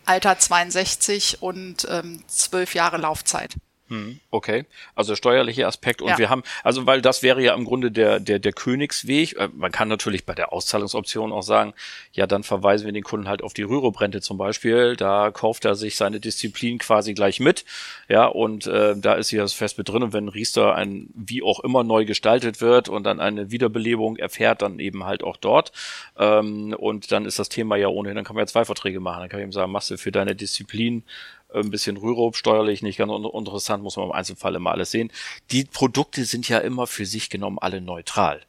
Alter 0.05 0.39
62 0.39 1.41
und 1.41 1.85
ähm, 1.89 2.23
zwölf 2.27 2.73
Jahre 2.73 2.97
Laufzeit. 2.97 3.55
Hm, 3.91 4.21
okay, 4.29 4.63
also 4.95 5.17
steuerliche 5.17 5.67
Aspekt 5.67 6.01
und 6.01 6.11
ja. 6.11 6.17
wir 6.17 6.29
haben, 6.29 6.43
also 6.63 6.85
weil 6.85 7.01
das 7.01 7.23
wäre 7.23 7.43
ja 7.43 7.53
im 7.53 7.65
Grunde 7.65 7.91
der 7.91 8.21
der 8.21 8.39
der 8.39 8.53
Königsweg. 8.53 9.35
Äh, 9.35 9.49
man 9.53 9.69
kann 9.73 9.89
natürlich 9.89 10.25
bei 10.25 10.33
der 10.33 10.53
Auszahlungsoption 10.53 11.33
auch 11.33 11.41
sagen, 11.41 11.73
ja 12.13 12.25
dann 12.25 12.43
verweisen 12.43 12.85
wir 12.85 12.93
den 12.93 13.03
Kunden 13.03 13.27
halt 13.27 13.43
auf 13.43 13.53
die 13.53 13.63
Rürup-Rente 13.63 14.21
zum 14.21 14.37
Beispiel. 14.37 14.95
Da 14.95 15.29
kauft 15.31 15.65
er 15.65 15.75
sich 15.75 15.97
seine 15.97 16.21
Disziplin 16.21 16.77
quasi 16.77 17.13
gleich 17.13 17.41
mit, 17.41 17.65
ja 18.07 18.27
und 18.27 18.65
äh, 18.65 18.95
da 18.95 19.15
ist 19.15 19.29
ja 19.31 19.41
das 19.41 19.51
fest 19.51 19.77
mit 19.77 19.89
drin 19.89 20.03
und 20.03 20.13
wenn 20.13 20.29
Riester 20.29 20.73
ein 20.73 21.09
wie 21.13 21.43
auch 21.43 21.59
immer 21.59 21.83
neu 21.83 22.05
gestaltet 22.05 22.61
wird 22.61 22.87
und 22.87 23.03
dann 23.03 23.19
eine 23.19 23.51
Wiederbelebung 23.51 24.15
erfährt, 24.15 24.61
dann 24.61 24.79
eben 24.79 25.03
halt 25.03 25.21
auch 25.21 25.35
dort 25.35 25.73
ähm, 26.17 26.73
und 26.79 27.11
dann 27.11 27.25
ist 27.25 27.39
das 27.39 27.49
Thema 27.49 27.75
ja 27.75 27.89
ohnehin, 27.89 28.15
dann 28.15 28.23
kann 28.23 28.37
man 28.37 28.43
ja 28.43 28.47
zwei 28.47 28.63
Verträge 28.63 29.01
machen. 29.01 29.19
Dann 29.19 29.27
kann 29.27 29.41
ich 29.41 29.45
ihm 29.47 29.51
sagen, 29.51 29.73
machst 29.73 29.91
du 29.91 29.97
für 29.97 30.13
deine 30.13 30.33
Disziplin 30.33 31.03
ein 31.53 31.71
bisschen 31.71 31.97
Rürup, 31.97 32.35
steuerlich 32.35 32.81
nicht 32.81 32.97
ganz 32.97 33.11
interessant, 33.11 33.83
muss 33.83 33.97
man 33.97 34.05
im 34.05 34.11
Einzelfall 34.11 34.55
immer 34.55 34.71
alles 34.71 34.91
sehen. 34.91 35.11
Die 35.51 35.65
Produkte 35.65 36.25
sind 36.25 36.47
ja 36.49 36.59
immer 36.59 36.87
für 36.87 37.05
sich 37.05 37.29
genommen 37.29 37.57
alle 37.59 37.81
neutral. 37.81 38.41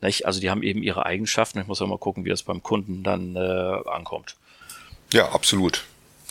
Nicht? 0.00 0.26
Also 0.26 0.40
die 0.40 0.50
haben 0.50 0.62
eben 0.62 0.82
ihre 0.82 1.06
Eigenschaften. 1.06 1.60
Ich 1.60 1.66
muss 1.66 1.82
auch 1.82 1.86
mal 1.86 1.98
gucken, 1.98 2.24
wie 2.24 2.30
das 2.30 2.42
beim 2.42 2.62
Kunden 2.62 3.02
dann 3.02 3.36
äh, 3.36 3.88
ankommt. 3.88 4.36
Ja, 5.12 5.30
absolut. 5.30 5.84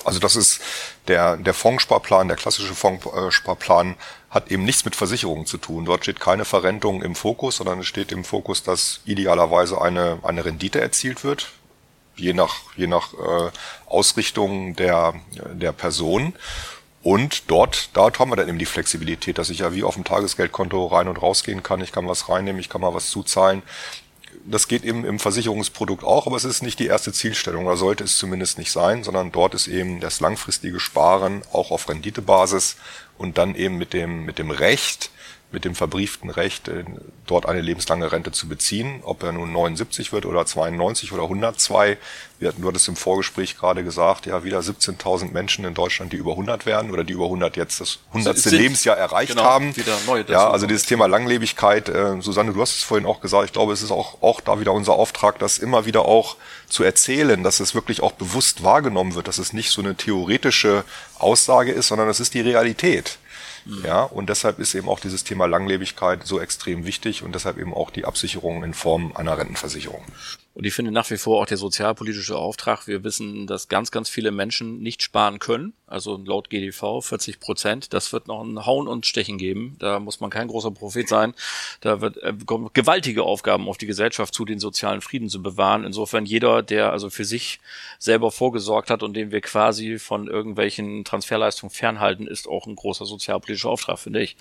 Also 0.06 0.20
das 0.20 0.36
ist 0.38 0.62
der, 1.08 1.36
der 1.36 1.54
Fondssparplan, 1.54 2.30
der 2.30 2.38
klassische 2.38 2.74
Fondssparplan 2.74 3.96
hat 4.30 4.50
eben 4.50 4.64
nichts 4.64 4.86
mit 4.86 4.96
Versicherungen 4.96 5.46
zu 5.46 5.58
tun. 5.58 5.86
Dort 5.86 6.04
steht 6.04 6.22
keine 6.22 6.46
Verrentung 6.46 7.04
im 7.04 7.16
Fokus, 7.16 7.58
sondern 7.58 7.80
es 7.80 7.88
steht 7.88 8.12
im 8.12 8.24
Fokus, 8.24 8.64
dass 8.64 9.02
idealerweise 9.06 9.82
eine, 9.82 10.20
eine 10.24 10.46
Rendite 10.46 10.80
erzielt 10.80 11.24
wird 11.24 11.52
je 12.20 12.34
nach, 12.34 12.56
je 12.76 12.88
nach 12.88 13.14
äh, 13.14 13.52
Ausrichtung 13.88 14.76
der, 14.76 15.14
der 15.54 15.72
Person. 15.72 16.34
Und 17.02 17.50
dort, 17.50 17.90
dort 17.94 18.20
haben 18.20 18.30
wir 18.30 18.36
dann 18.36 18.50
eben 18.50 18.60
die 18.60 18.66
Flexibilität, 18.66 19.38
dass 19.38 19.50
ich 19.50 19.60
ja 19.60 19.74
wie 19.74 19.84
auf 19.84 19.96
dem 19.96 20.04
Tagesgeldkonto 20.04 20.88
rein 20.88 21.08
und 21.08 21.22
rausgehen 21.22 21.64
kann. 21.64 21.82
Ich 21.82 21.92
kann 21.92 22.08
was 22.08 22.28
reinnehmen, 22.28 22.60
ich 22.60 22.70
kann 22.70 22.82
mal 22.82 22.94
was 22.94 23.10
zuzahlen. 23.10 23.64
das 24.46 24.68
geht 24.68 24.84
eben 24.84 25.06
im 25.06 25.20
Versicherungsprodukt 25.20 26.04
auch, 26.04 26.28
aber 26.28 26.36
es 26.36 26.44
ist 26.44 26.62
nicht 26.62 26.80
die 26.80 26.88
erste 26.88 27.14
Zielstellung, 27.14 27.68
oder 27.68 27.78
sollte 27.78 28.04
es 28.04 28.18
zumindest 28.18 28.58
nicht 28.58 28.72
sein, 28.72 29.04
sondern 29.04 29.32
dort 29.32 29.54
ist 29.54 29.68
eben 29.68 30.00
das 30.00 30.20
langfristige 30.20 30.80
Sparen 30.80 31.42
auch 31.52 31.72
auf 31.72 31.90
Renditebasis 31.90 32.78
und 33.18 33.38
dann 33.38 33.56
eben 33.56 33.78
mit 33.78 33.94
dem, 33.94 34.26
mit 34.26 34.40
dem 34.40 34.52
Recht, 34.52 35.12
mit 35.52 35.66
dem 35.66 35.74
verbrieften 35.74 36.30
Recht, 36.30 36.68
äh, 36.68 36.84
dort 37.26 37.48
eine 37.48 37.62
lebenslange 37.62 38.12
Rente 38.12 38.32
zu 38.32 38.48
beziehen, 38.48 39.00
ob 39.04 39.24
er 39.24 39.32
nun 39.32 39.52
79 39.52 40.14
wird 40.14 40.26
oder 40.26 40.46
92 40.46 41.12
oder 41.12 41.24
102. 41.24 41.98
Wir 42.38 42.50
hatten, 42.50 42.62
du 42.62 42.68
hattest 42.68 42.88
im 42.88 42.96
Vorgespräch 42.96 43.58
gerade 43.58 43.84
gesagt, 43.84 44.28
ja, 44.28 44.44
wieder 44.44 44.60
17.000 44.60 45.32
Menschen 45.32 45.66
in 45.66 45.74
Deutschland, 45.74 46.14
die 46.14 46.18
über 46.18 46.32
100 46.32 46.68
werden 46.68 46.92
oder 46.92 47.04
die 47.04 47.14
über 47.14 47.26
100 47.26 47.58
jetzt 47.58 47.82
das 47.82 48.00
100. 48.10 48.38
Sind, 48.38 48.60
Lebensjahr 48.60 48.96
erreicht 48.96 49.32
genau, 49.32 49.44
haben. 49.44 49.76
Wieder 49.76 49.98
neu 50.06 50.24
ja, 50.28 50.50
also 50.50 50.68
dieses 50.68 50.86
Thema 50.86 51.08
Langlebigkeit, 51.08 51.90
äh, 51.90 52.22
Susanne, 52.22 52.54
du 52.54 52.62
hast 52.62 52.78
es 52.78 52.84
vorhin 52.84 53.08
auch 53.08 53.20
gesagt, 53.20 53.46
ich 53.46 53.54
glaube, 53.54 53.74
es 53.74 53.82
ist 53.82 53.92
auch, 53.92 54.22
auch 54.22 54.42
da 54.42 54.60
wieder 54.60 54.74
unser 54.74 54.94
Auftrag, 54.94 55.40
das 55.40 55.58
immer 55.58 55.86
wieder 55.86 56.06
auch 56.06 56.38
zu 56.68 56.84
erzählen, 56.84 57.42
dass 57.44 57.60
es 57.60 57.74
wirklich 57.74 58.04
auch 58.04 58.12
bewusst 58.12 58.64
wahrgenommen 58.64 59.16
wird, 59.16 59.28
dass 59.28 59.40
es 59.40 59.52
nicht 59.52 59.72
so 59.72 59.82
eine 59.82 59.96
theoretische 59.96 60.84
Aussage 61.18 61.72
ist, 61.72 61.88
sondern 61.88 62.08
es 62.08 62.20
ist 62.20 62.36
die 62.36 62.42
Realität. 62.42 63.18
Mhm. 63.70 63.86
Ja, 63.86 64.04
und 64.04 64.30
deshalb 64.30 64.60
ist 64.60 64.74
eben 64.74 64.90
auch 64.90 65.00
dieses 65.00 65.24
Thema 65.24 65.46
Langlebigkeit 65.46 66.26
so 66.26 66.40
extrem 66.40 66.86
wichtig 66.86 67.24
und 67.24 67.36
deshalb 67.36 67.58
eben 67.58 67.74
auch 67.74 67.92
die 67.92 68.06
Absicherung 68.06 68.64
in 68.64 68.74
Form 68.74 69.16
einer 69.16 69.38
Rentenversicherung. 69.38 70.04
Und 70.60 70.66
ich 70.66 70.74
finde 70.74 70.92
nach 70.92 71.10
wie 71.10 71.16
vor 71.16 71.42
auch 71.42 71.46
der 71.46 71.56
sozialpolitische 71.56 72.36
Auftrag. 72.36 72.86
Wir 72.86 73.06
wissen, 73.06 73.48
dass 73.48 73.70
ganz, 73.70 73.92
ganz 73.92 74.10
viele 74.10 74.32
Menschen 74.32 74.82
nicht 74.82 75.02
sparen 75.02 75.40
können. 75.40 75.72
Also 75.88 76.18
laut 76.18 76.50
GDV 76.50 77.00
40 77.00 77.40
Prozent. 77.40 77.94
Das 77.94 78.12
wird 78.12 78.28
noch 78.28 78.44
ein 78.44 78.66
Hauen 78.66 78.90
und 78.90 79.06
Stechen 79.06 79.38
geben. 79.38 79.78
Da 79.80 80.02
muss 80.02 80.20
man 80.20 80.30
kein 80.30 80.50
großer 80.50 80.72
Prophet 80.72 81.08
sein. 81.08 81.34
Da 81.80 82.02
wird 82.02 82.18
äh, 82.18 82.34
gewaltige 82.74 83.24
Aufgaben 83.24 83.70
auf 83.70 83.78
die 83.78 83.86
Gesellschaft 83.86 84.34
zu, 84.34 84.44
den 84.44 84.60
sozialen 84.60 85.00
Frieden 85.00 85.30
zu 85.30 85.42
bewahren. 85.42 85.86
Insofern 85.86 86.26
jeder, 86.26 86.62
der 86.62 86.92
also 86.92 87.10
für 87.10 87.24
sich 87.24 87.62
selber 87.98 88.30
vorgesorgt 88.30 88.90
hat 88.90 89.02
und 89.02 89.14
den 89.14 89.32
wir 89.32 89.40
quasi 89.40 89.98
von 89.98 90.28
irgendwelchen 90.28 91.06
Transferleistungen 91.06 91.72
fernhalten, 91.72 92.28
ist 92.28 92.50
auch 92.50 92.68
ein 92.68 92.76
großer 92.76 93.06
sozialpolitischer 93.06 93.70
Auftrag, 93.70 93.98
finde 93.98 94.22
ich 94.24 94.36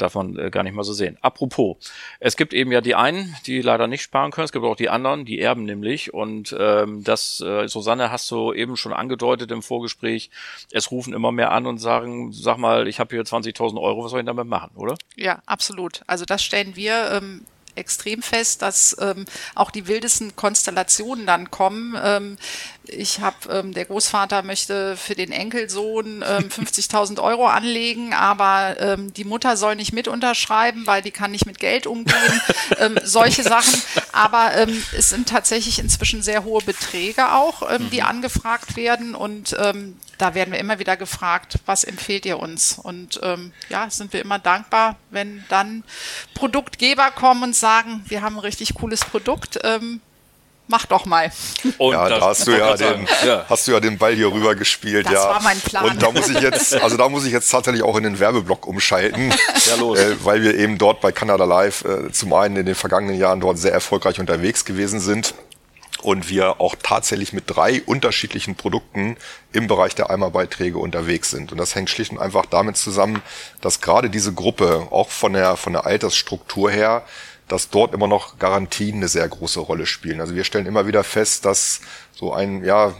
darf 0.00 0.14
man 0.14 0.38
äh, 0.38 0.50
gar 0.50 0.62
nicht 0.62 0.74
mal 0.74 0.84
so 0.84 0.92
sehen. 0.92 1.18
Apropos, 1.20 1.76
es 2.18 2.36
gibt 2.36 2.52
eben 2.52 2.72
ja 2.72 2.80
die 2.80 2.94
einen, 2.94 3.34
die 3.46 3.60
leider 3.60 3.86
nicht 3.86 4.02
sparen 4.02 4.30
können, 4.30 4.44
es 4.44 4.52
gibt 4.52 4.64
auch 4.64 4.76
die 4.76 4.88
anderen, 4.88 5.24
die 5.24 5.40
erben 5.40 5.64
nämlich. 5.64 6.12
Und 6.14 6.54
ähm, 6.58 7.04
das, 7.04 7.40
äh, 7.40 7.68
Susanne, 7.68 8.10
hast 8.10 8.30
du 8.30 8.52
eben 8.52 8.76
schon 8.76 8.92
angedeutet 8.92 9.50
im 9.50 9.62
Vorgespräch, 9.62 10.30
es 10.72 10.90
rufen 10.90 11.12
immer 11.12 11.32
mehr 11.32 11.52
an 11.52 11.66
und 11.66 11.78
sagen, 11.78 12.32
sag 12.32 12.58
mal, 12.58 12.88
ich 12.88 13.00
habe 13.00 13.14
hier 13.14 13.24
20.000 13.24 13.80
Euro, 13.80 14.04
was 14.04 14.10
soll 14.10 14.20
ich 14.20 14.26
damit 14.26 14.46
machen, 14.46 14.70
oder? 14.76 14.96
Ja, 15.16 15.42
absolut. 15.46 16.02
Also 16.06 16.24
das 16.24 16.42
stellen 16.42 16.76
wir 16.76 17.10
ähm, 17.12 17.42
extrem 17.76 18.22
fest, 18.22 18.62
dass 18.62 18.96
ähm, 19.00 19.24
auch 19.54 19.70
die 19.70 19.86
wildesten 19.86 20.36
Konstellationen 20.36 21.26
dann 21.26 21.50
kommen. 21.50 21.96
Ähm, 22.02 22.36
ich 22.90 23.20
habe, 23.20 23.36
ähm, 23.50 23.74
der 23.74 23.84
Großvater 23.84 24.42
möchte 24.42 24.96
für 24.96 25.14
den 25.14 25.32
Enkelsohn 25.32 26.24
ähm, 26.26 26.48
50.000 26.48 27.22
Euro 27.22 27.46
anlegen, 27.46 28.12
aber 28.14 28.76
ähm, 28.80 29.12
die 29.12 29.24
Mutter 29.24 29.56
soll 29.56 29.76
nicht 29.76 29.92
mit 29.92 30.08
unterschreiben, 30.08 30.86
weil 30.86 31.02
die 31.02 31.10
kann 31.10 31.30
nicht 31.30 31.46
mit 31.46 31.58
Geld 31.58 31.86
umgehen. 31.86 32.40
ähm, 32.78 32.98
solche 33.04 33.42
Sachen. 33.42 33.82
Aber 34.12 34.54
ähm, 34.54 34.82
es 34.96 35.10
sind 35.10 35.28
tatsächlich 35.28 35.78
inzwischen 35.78 36.22
sehr 36.22 36.44
hohe 36.44 36.62
Beträge 36.62 37.32
auch, 37.32 37.70
ähm, 37.70 37.90
die 37.90 38.00
mhm. 38.00 38.06
angefragt 38.06 38.76
werden 38.76 39.14
und 39.14 39.56
ähm, 39.58 39.96
da 40.20 40.34
werden 40.34 40.52
wir 40.52 40.58
immer 40.58 40.78
wieder 40.78 40.98
gefragt, 40.98 41.58
was 41.64 41.82
empfehlt 41.82 42.26
ihr 42.26 42.38
uns? 42.38 42.78
Und 42.78 43.20
ähm, 43.22 43.52
ja, 43.70 43.88
sind 43.88 44.12
wir 44.12 44.20
immer 44.20 44.38
dankbar, 44.38 44.96
wenn 45.10 45.44
dann 45.48 45.82
Produktgeber 46.34 47.10
kommen 47.10 47.42
und 47.42 47.56
sagen, 47.56 48.04
wir 48.06 48.20
haben 48.20 48.36
ein 48.36 48.40
richtig 48.40 48.74
cooles 48.74 49.00
Produkt. 49.00 49.58
Ähm, 49.64 50.02
mach 50.70 50.86
doch 50.86 51.04
mal. 51.04 51.30
Und 51.78 51.92
ja, 51.92 52.08
da 52.08 52.20
hast 52.20 52.46
du 52.46 52.52
ja, 52.52 52.76
den, 52.76 53.06
ja. 53.26 53.44
hast 53.48 53.66
du 53.66 53.72
ja 53.72 53.80
den 53.80 53.98
Ball 53.98 54.14
hier 54.14 54.32
rüber 54.32 54.54
gespielt. 54.54 55.06
Das 55.06 55.14
ja. 55.14 55.28
war 55.28 55.42
mein 55.42 55.60
Plan. 55.60 55.84
Und 55.84 56.02
da 56.02 56.10
muss 56.10 56.28
ich 56.28 56.40
jetzt, 56.40 56.74
also 56.74 56.96
da 56.96 57.08
muss 57.08 57.26
ich 57.26 57.32
jetzt 57.32 57.50
tatsächlich 57.50 57.82
auch 57.82 57.96
in 57.96 58.04
den 58.04 58.18
Werbeblock 58.18 58.66
umschalten, 58.66 59.30
ja, 59.66 59.74
los. 59.76 59.98
Äh, 59.98 60.16
weil 60.24 60.42
wir 60.42 60.56
eben 60.56 60.78
dort 60.78 61.00
bei 61.00 61.12
Canada 61.12 61.44
Live 61.44 61.84
äh, 61.84 62.10
zum 62.12 62.32
einen 62.32 62.56
in 62.56 62.66
den 62.66 62.74
vergangenen 62.74 63.18
Jahren 63.18 63.40
dort 63.40 63.58
sehr 63.58 63.72
erfolgreich 63.72 64.20
unterwegs 64.20 64.64
gewesen 64.64 65.00
sind 65.00 65.34
und 66.02 66.28
wir 66.28 66.60
auch 66.60 66.74
tatsächlich 66.82 67.32
mit 67.32 67.44
drei 67.46 67.82
unterschiedlichen 67.82 68.54
Produkten 68.54 69.16
im 69.52 69.66
Bereich 69.66 69.94
der 69.94 70.10
Eimerbeiträge 70.10 70.78
unterwegs 70.78 71.30
sind. 71.30 71.52
Und 71.52 71.58
das 71.58 71.74
hängt 71.74 71.90
schlicht 71.90 72.12
und 72.12 72.18
einfach 72.18 72.46
damit 72.46 72.76
zusammen, 72.76 73.22
dass 73.60 73.80
gerade 73.80 74.10
diese 74.10 74.32
Gruppe 74.32 74.88
auch 74.90 75.10
von 75.10 75.32
der, 75.32 75.56
von 75.56 75.72
der 75.72 75.86
Altersstruktur 75.86 76.70
her, 76.70 77.04
dass 77.48 77.70
dort 77.70 77.94
immer 77.94 78.06
noch 78.06 78.38
Garantien 78.38 78.96
eine 78.96 79.08
sehr 79.08 79.28
große 79.28 79.60
Rolle 79.60 79.86
spielen. 79.86 80.20
Also 80.20 80.34
wir 80.34 80.44
stellen 80.44 80.66
immer 80.66 80.86
wieder 80.86 81.04
fest, 81.04 81.44
dass 81.44 81.80
so 82.14 82.32
ein, 82.32 82.64
ja, 82.64 82.94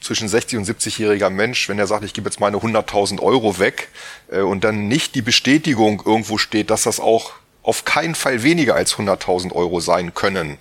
zwischen 0.00 0.28
60 0.28 0.58
und 0.58 0.68
70-jähriger 0.68 1.30
Mensch, 1.30 1.68
wenn 1.68 1.78
er 1.78 1.86
sagt, 1.86 2.04
ich 2.04 2.12
gebe 2.12 2.28
jetzt 2.28 2.38
meine 2.38 2.58
100.000 2.58 3.20
Euro 3.20 3.58
weg 3.58 3.88
äh, 4.30 4.40
und 4.40 4.62
dann 4.62 4.86
nicht 4.86 5.14
die 5.14 5.22
Bestätigung 5.22 6.02
irgendwo 6.04 6.36
steht, 6.36 6.70
dass 6.70 6.82
das 6.82 7.00
auch 7.00 7.32
auf 7.62 7.86
keinen 7.86 8.14
Fall 8.14 8.42
weniger 8.42 8.74
als 8.74 8.96
100.000 8.96 9.52
Euro 9.52 9.80
sein 9.80 10.12
können, 10.12 10.58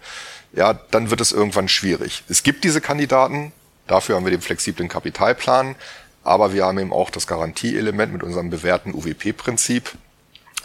ja, 0.53 0.73
dann 0.73 1.09
wird 1.09 1.21
es 1.21 1.31
irgendwann 1.31 1.67
schwierig. 1.67 2.23
Es 2.29 2.43
gibt 2.43 2.63
diese 2.63 2.79
Kandidaten, 2.79 3.51
dafür 3.87 4.15
haben 4.15 4.23
wir 4.23 4.31
den 4.31 4.41
flexiblen 4.41 4.87
Kapitalplan, 4.87 5.75
aber 6.23 6.53
wir 6.53 6.65
haben 6.65 6.79
eben 6.79 6.93
auch 6.93 7.09
das 7.09 7.27
Garantieelement 7.27 8.13
mit 8.13 8.23
unserem 8.23 8.49
bewährten 8.49 8.93
UWP-Prinzip. 8.93 9.91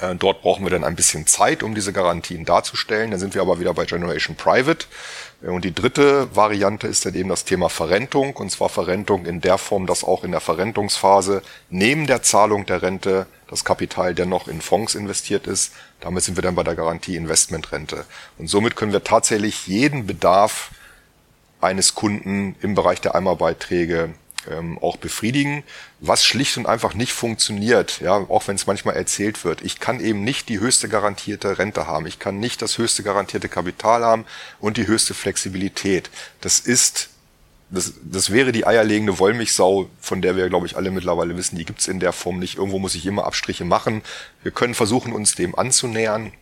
Äh, 0.01 0.15
dort 0.15 0.43
brauchen 0.43 0.65
wir 0.65 0.71
dann 0.71 0.85
ein 0.85 0.95
bisschen 0.95 1.27
Zeit, 1.27 1.63
um 1.63 1.75
diese 1.75 1.93
Garantien 1.93 2.45
darzustellen. 2.45 3.11
Dann 3.11 3.19
sind 3.19 3.35
wir 3.35 3.43
aber 3.43 3.59
wieder 3.59 3.75
bei 3.75 3.85
Generation 3.85 4.37
Private. 4.37 4.87
Äh, 5.43 5.49
und 5.49 5.65
die 5.65 5.75
dritte 5.75 6.35
Variante 6.37 6.87
ist 6.87 7.05
dann 7.07 7.15
eben 7.15 7.29
das 7.29 7.45
Thema 7.45 7.69
Verrentung. 7.69 8.37
Und 8.37 8.51
zwar 8.51 8.69
Verrentung 8.69 9.27
in 9.27 9.41
der 9.41 9.59
Form, 9.59 9.87
dass 9.87 10.05
auch 10.05 10.23
in 10.23 10.31
der 10.31 10.41
Verrentungsphase 10.41 11.43
neben 11.71 12.07
der 12.07 12.23
Zahlung 12.23 12.67
der 12.67 12.83
Rente 12.83 13.27
das 13.49 13.65
Kapital 13.65 14.15
dennoch 14.15 14.47
in 14.47 14.61
Fonds 14.61 14.95
investiert 14.95 15.47
ist. 15.47 15.73
Damit 16.01 16.23
sind 16.23 16.37
wir 16.37 16.43
dann 16.43 16.55
bei 16.55 16.63
der 16.63 16.77
Garantie 16.77 17.17
Investmentrente. 17.17 18.05
Und 18.39 18.49
somit 18.49 18.77
können 18.77 18.93
wir 18.93 19.03
tatsächlich 19.03 19.67
jeden 19.67 20.07
Bedarf 20.07 20.71
eines 21.61 21.95
Kunden 21.95 22.55
im 22.61 22.75
Bereich 22.75 23.01
der 23.01 23.15
Einmalbeiträge 23.15 24.11
ähm, 24.49 24.79
auch 24.79 24.97
befriedigen, 24.97 25.65
was 26.01 26.25
schlicht 26.25 26.57
und 26.57 26.67
einfach 26.67 26.95
nicht 26.95 27.13
funktioniert, 27.13 28.01
ja, 28.01 28.13
auch 28.13 28.47
wenn 28.47 28.57
es 28.57 28.67
manchmal 28.67 28.97
erzählt 28.97 29.45
wird. 29.45 29.63
Ich 29.63 29.81
kann 29.81 30.01
eben 30.01 30.23
nicht 30.23 30.49
die 30.49 30.61
höchste 30.61 30.89
garantierte 30.89 31.59
Rente 31.59 31.87
haben, 31.87 32.07
ich 32.07 32.19
kann 32.19 32.39
nicht 32.39 32.63
das 32.63 32.79
höchste 32.79 33.03
garantierte 33.03 33.49
Kapital 33.49 34.05
haben 34.05 34.25
und 34.61 34.77
die 34.77 34.87
höchste 34.87 35.15
Flexibilität. 35.15 36.11
Das 36.41 36.61
ist 36.61 37.11
das, 37.71 37.95
das 38.03 38.33
wäre 38.33 38.53
die 38.53 38.67
eierlegende 38.67 39.19
Wollmilchsau, 39.19 39.89
von 40.01 40.23
der 40.23 40.37
wir, 40.37 40.49
glaube 40.49 40.67
ich, 40.67 40.77
alle 40.77 40.91
mittlerweile 40.91 41.37
wissen, 41.37 41.59
die 41.59 41.65
gibt's 41.65 41.87
in 41.87 42.01
der 42.01 42.13
Form 42.13 42.39
nicht. 42.39 42.57
Irgendwo 42.57 42.79
muss 42.79 42.95
ich 42.95 43.05
immer 43.05 43.27
Abstriche 43.27 43.65
machen. 43.65 44.03
Wir 44.43 44.53
können 44.53 44.75
versuchen, 44.75 45.13
uns 45.13 45.35
dem 45.35 45.59
anzunähern. 45.59 46.33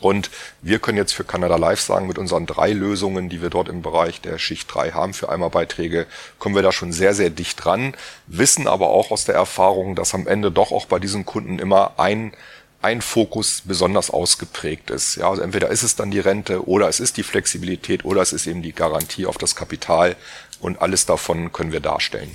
Und 0.00 0.30
wir 0.62 0.78
können 0.78 0.98
jetzt 0.98 1.12
für 1.12 1.24
Canada 1.24 1.56
Live 1.56 1.80
sagen, 1.80 2.06
mit 2.06 2.18
unseren 2.18 2.46
drei 2.46 2.72
Lösungen, 2.72 3.28
die 3.28 3.42
wir 3.42 3.50
dort 3.50 3.68
im 3.68 3.82
Bereich 3.82 4.20
der 4.20 4.38
Schicht 4.38 4.72
3 4.72 4.92
haben 4.92 5.12
für 5.12 5.28
Einmalbeiträge, 5.28 6.06
kommen 6.38 6.54
wir 6.54 6.62
da 6.62 6.70
schon 6.70 6.92
sehr, 6.92 7.14
sehr 7.14 7.30
dicht 7.30 7.64
dran, 7.64 7.94
wissen 8.26 8.68
aber 8.68 8.90
auch 8.90 9.10
aus 9.10 9.24
der 9.24 9.34
Erfahrung, 9.34 9.96
dass 9.96 10.14
am 10.14 10.28
Ende 10.28 10.52
doch 10.52 10.70
auch 10.70 10.86
bei 10.86 11.00
diesen 11.00 11.26
Kunden 11.26 11.58
immer 11.58 11.98
ein 11.98 12.32
ein 12.80 13.02
Fokus 13.02 13.62
besonders 13.64 14.10
ausgeprägt 14.10 14.90
ist. 14.90 15.16
Ja, 15.16 15.28
also 15.30 15.42
entweder 15.42 15.68
ist 15.68 15.82
es 15.82 15.96
dann 15.96 16.10
die 16.10 16.20
Rente 16.20 16.68
oder 16.68 16.88
es 16.88 17.00
ist 17.00 17.16
die 17.16 17.24
Flexibilität 17.24 18.04
oder 18.04 18.22
es 18.22 18.32
ist 18.32 18.46
eben 18.46 18.62
die 18.62 18.72
Garantie 18.72 19.26
auf 19.26 19.36
das 19.36 19.56
Kapital 19.56 20.16
und 20.60 20.80
alles 20.80 21.06
davon 21.06 21.52
können 21.52 21.72
wir 21.72 21.80
darstellen. 21.80 22.34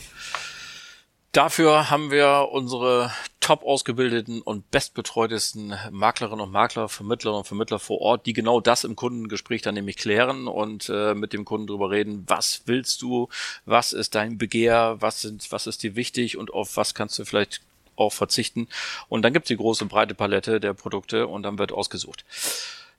Dafür 1.34 1.90
haben 1.90 2.12
wir 2.12 2.50
unsere 2.52 3.12
top 3.40 3.64
ausgebildeten 3.64 4.42
und 4.44 4.70
bestbetreutesten 4.70 5.76
Maklerinnen 5.90 6.42
und 6.42 6.52
Makler, 6.52 6.88
Vermittlerinnen 6.90 7.40
und 7.40 7.48
Vermittler 7.48 7.80
vor 7.80 8.02
Ort, 8.02 8.28
die 8.28 8.34
genau 8.34 8.62
das 8.62 8.84
im 8.84 8.96
Kundengespräch 8.96 9.64
dann 9.64 9.74
nämlich 9.74 9.98
klären 9.98 10.48
und 10.48 10.90
äh, 10.90 11.16
mit 11.16 11.34
dem 11.34 11.44
Kunden 11.44 11.66
drüber 11.66 11.90
reden, 11.90 12.24
was 12.28 12.62
willst 12.66 13.02
du, 13.02 13.30
was 13.66 13.94
ist 13.94 14.14
dein 14.14 14.38
Begehr, 14.38 14.98
was 15.00 15.22
sind, 15.22 15.52
was 15.52 15.66
ist 15.66 15.82
dir 15.82 15.96
wichtig 15.96 16.38
und 16.38 16.54
auf 16.54 16.78
was 16.78 16.94
kannst 16.94 17.18
du 17.18 17.26
vielleicht 17.26 17.62
auch 17.96 18.14
verzichten. 18.14 18.68
Und 19.10 19.24
dann 19.24 19.34
gibt's 19.34 19.48
die 19.48 19.58
große 19.58 19.86
breite 19.86 20.14
Palette 20.14 20.60
der 20.60 20.74
Produkte 20.76 21.28
und 21.28 21.42
dann 21.42 21.58
wird 21.58 21.72
ausgesucht. 21.72 22.26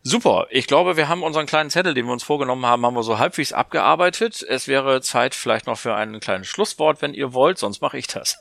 Super. 0.06 0.46
Ich 0.50 0.66
glaube, 0.66 0.98
wir 0.98 1.08
haben 1.08 1.22
unseren 1.22 1.46
kleinen 1.46 1.70
Zettel, 1.70 1.94
den 1.94 2.04
wir 2.04 2.12
uns 2.12 2.22
vorgenommen 2.22 2.66
haben, 2.66 2.84
haben 2.84 2.94
wir 2.94 3.02
so 3.02 3.18
halbwegs 3.18 3.54
abgearbeitet. 3.54 4.44
Es 4.46 4.68
wäre 4.68 5.00
Zeit 5.00 5.34
vielleicht 5.34 5.66
noch 5.66 5.78
für 5.78 5.94
ein 5.94 6.20
kleines 6.20 6.46
Schlusswort, 6.46 7.00
wenn 7.00 7.14
ihr 7.14 7.32
wollt, 7.32 7.58
sonst 7.58 7.80
mache 7.80 7.96
ich 7.96 8.06
das. 8.06 8.36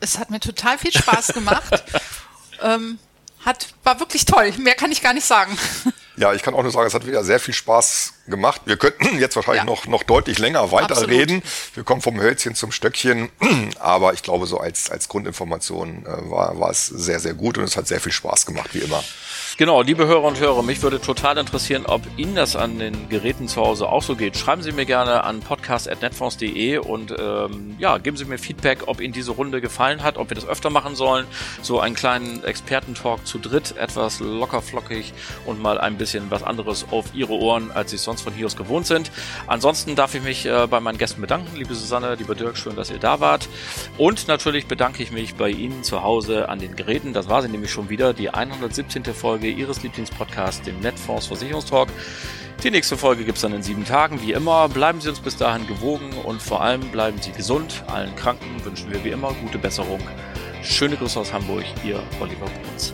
Es 0.00 0.18
hat 0.18 0.30
mir 0.30 0.40
total 0.40 0.78
viel 0.78 0.92
Spaß 0.92 1.34
gemacht. 1.34 1.84
ähm, 2.62 2.98
hat, 3.44 3.68
war 3.84 4.00
wirklich 4.00 4.24
toll. 4.24 4.50
Mehr 4.58 4.74
kann 4.74 4.90
ich 4.90 5.02
gar 5.02 5.12
nicht 5.12 5.26
sagen. 5.26 5.58
Ja, 6.16 6.32
ich 6.32 6.42
kann 6.42 6.54
auch 6.54 6.62
nur 6.62 6.72
sagen, 6.72 6.86
es 6.86 6.94
hat 6.94 7.06
wieder 7.06 7.22
sehr 7.22 7.38
viel 7.38 7.54
Spaß 7.54 8.14
gemacht. 8.30 8.62
Wir 8.64 8.76
könnten 8.76 9.18
jetzt 9.20 9.36
wahrscheinlich 9.36 9.62
ja. 9.62 9.66
noch, 9.66 9.86
noch 9.86 10.02
deutlich 10.02 10.38
länger 10.38 10.72
weiterreden. 10.72 11.42
Wir 11.74 11.84
kommen 11.84 12.00
vom 12.00 12.20
Hölzchen 12.20 12.54
zum 12.54 12.72
Stöckchen. 12.72 13.28
Aber 13.78 14.12
ich 14.14 14.22
glaube, 14.22 14.46
so 14.46 14.58
als, 14.58 14.90
als 14.90 15.08
Grundinformation 15.08 16.06
äh, 16.06 16.30
war, 16.30 16.58
war 16.58 16.70
es 16.70 16.86
sehr, 16.86 17.20
sehr 17.20 17.34
gut 17.34 17.58
und 17.58 17.64
es 17.64 17.76
hat 17.76 17.86
sehr 17.86 18.00
viel 18.00 18.12
Spaß 18.12 18.46
gemacht, 18.46 18.70
wie 18.72 18.80
immer. 18.80 19.02
Genau, 19.60 19.82
liebe 19.82 20.06
Hörer 20.06 20.22
und 20.22 20.40
Hörer, 20.40 20.62
mich 20.62 20.82
würde 20.82 21.02
total 21.02 21.36
interessieren, 21.36 21.84
ob 21.84 22.00
Ihnen 22.16 22.34
das 22.34 22.56
an 22.56 22.78
den 22.78 23.10
Geräten 23.10 23.46
zu 23.46 23.60
Hause 23.60 23.90
auch 23.90 24.02
so 24.02 24.16
geht. 24.16 24.38
Schreiben 24.38 24.62
Sie 24.62 24.72
mir 24.72 24.86
gerne 24.86 25.24
an 25.24 25.40
podcast.netfonds.de 25.40 26.78
und 26.78 27.14
ähm, 27.18 27.76
ja, 27.78 27.98
geben 27.98 28.16
Sie 28.16 28.24
mir 28.24 28.38
Feedback, 28.38 28.84
ob 28.86 29.02
Ihnen 29.02 29.12
diese 29.12 29.32
Runde 29.32 29.60
gefallen 29.60 30.02
hat, 30.02 30.16
ob 30.16 30.30
wir 30.30 30.34
das 30.34 30.46
öfter 30.46 30.70
machen 30.70 30.94
sollen. 30.94 31.26
So 31.60 31.78
einen 31.78 31.94
kleinen 31.94 32.42
Expertentalk 32.42 33.26
zu 33.26 33.38
dritt, 33.38 33.76
etwas 33.76 34.20
lockerflockig 34.20 35.12
und 35.44 35.60
mal 35.60 35.78
ein 35.78 35.98
bisschen 35.98 36.30
was 36.30 36.42
anderes 36.42 36.86
auf 36.90 37.06
Ihre 37.12 37.34
Ohren, 37.34 37.70
als 37.70 37.90
Sie 37.90 37.98
es 38.20 38.24
von 38.24 38.32
hier 38.32 38.46
aus 38.46 38.56
gewohnt 38.56 38.86
sind. 38.86 39.10
Ansonsten 39.46 39.96
darf 39.96 40.14
ich 40.14 40.22
mich 40.22 40.46
äh, 40.46 40.66
bei 40.68 40.80
meinen 40.80 40.98
Gästen 40.98 41.20
bedanken, 41.20 41.56
liebe 41.56 41.74
Susanne, 41.74 42.14
lieber 42.14 42.34
Dirk, 42.34 42.56
schön, 42.56 42.76
dass 42.76 42.90
ihr 42.90 42.98
da 42.98 43.20
wart. 43.20 43.48
Und 43.98 44.28
natürlich 44.28 44.66
bedanke 44.66 45.02
ich 45.02 45.10
mich 45.10 45.34
bei 45.34 45.50
Ihnen 45.50 45.82
zu 45.82 46.02
Hause 46.02 46.48
an 46.48 46.58
den 46.58 46.76
Geräten. 46.76 47.12
Das 47.12 47.28
war 47.28 47.42
sie 47.42 47.48
nämlich 47.48 47.72
schon 47.72 47.88
wieder, 47.88 48.12
die 48.12 48.30
117. 48.30 49.04
Folge 49.04 49.48
Ihres 49.48 49.82
Lieblingspodcasts, 49.82 50.62
dem 50.62 50.80
Netfonds 50.80 51.26
Versicherungstalk. 51.26 51.88
Die 52.62 52.70
nächste 52.70 52.98
Folge 52.98 53.24
gibt 53.24 53.36
es 53.36 53.42
dann 53.42 53.54
in 53.54 53.62
sieben 53.62 53.86
Tagen, 53.86 54.20
wie 54.20 54.32
immer. 54.32 54.68
Bleiben 54.68 55.00
Sie 55.00 55.08
uns 55.08 55.20
bis 55.20 55.36
dahin 55.36 55.66
gewogen 55.66 56.12
und 56.24 56.42
vor 56.42 56.60
allem 56.60 56.82
bleiben 56.90 57.16
Sie 57.20 57.32
gesund. 57.32 57.84
Allen 57.86 58.14
Kranken 58.16 58.62
wünschen 58.64 58.92
wir 58.92 59.02
wie 59.02 59.10
immer 59.10 59.32
gute 59.32 59.58
Besserung. 59.58 60.00
Schöne 60.62 60.96
Grüße 60.96 61.18
aus 61.18 61.32
Hamburg, 61.32 61.64
Ihr 61.84 62.02
Oliver 62.20 62.46
Bruns. 62.46 62.92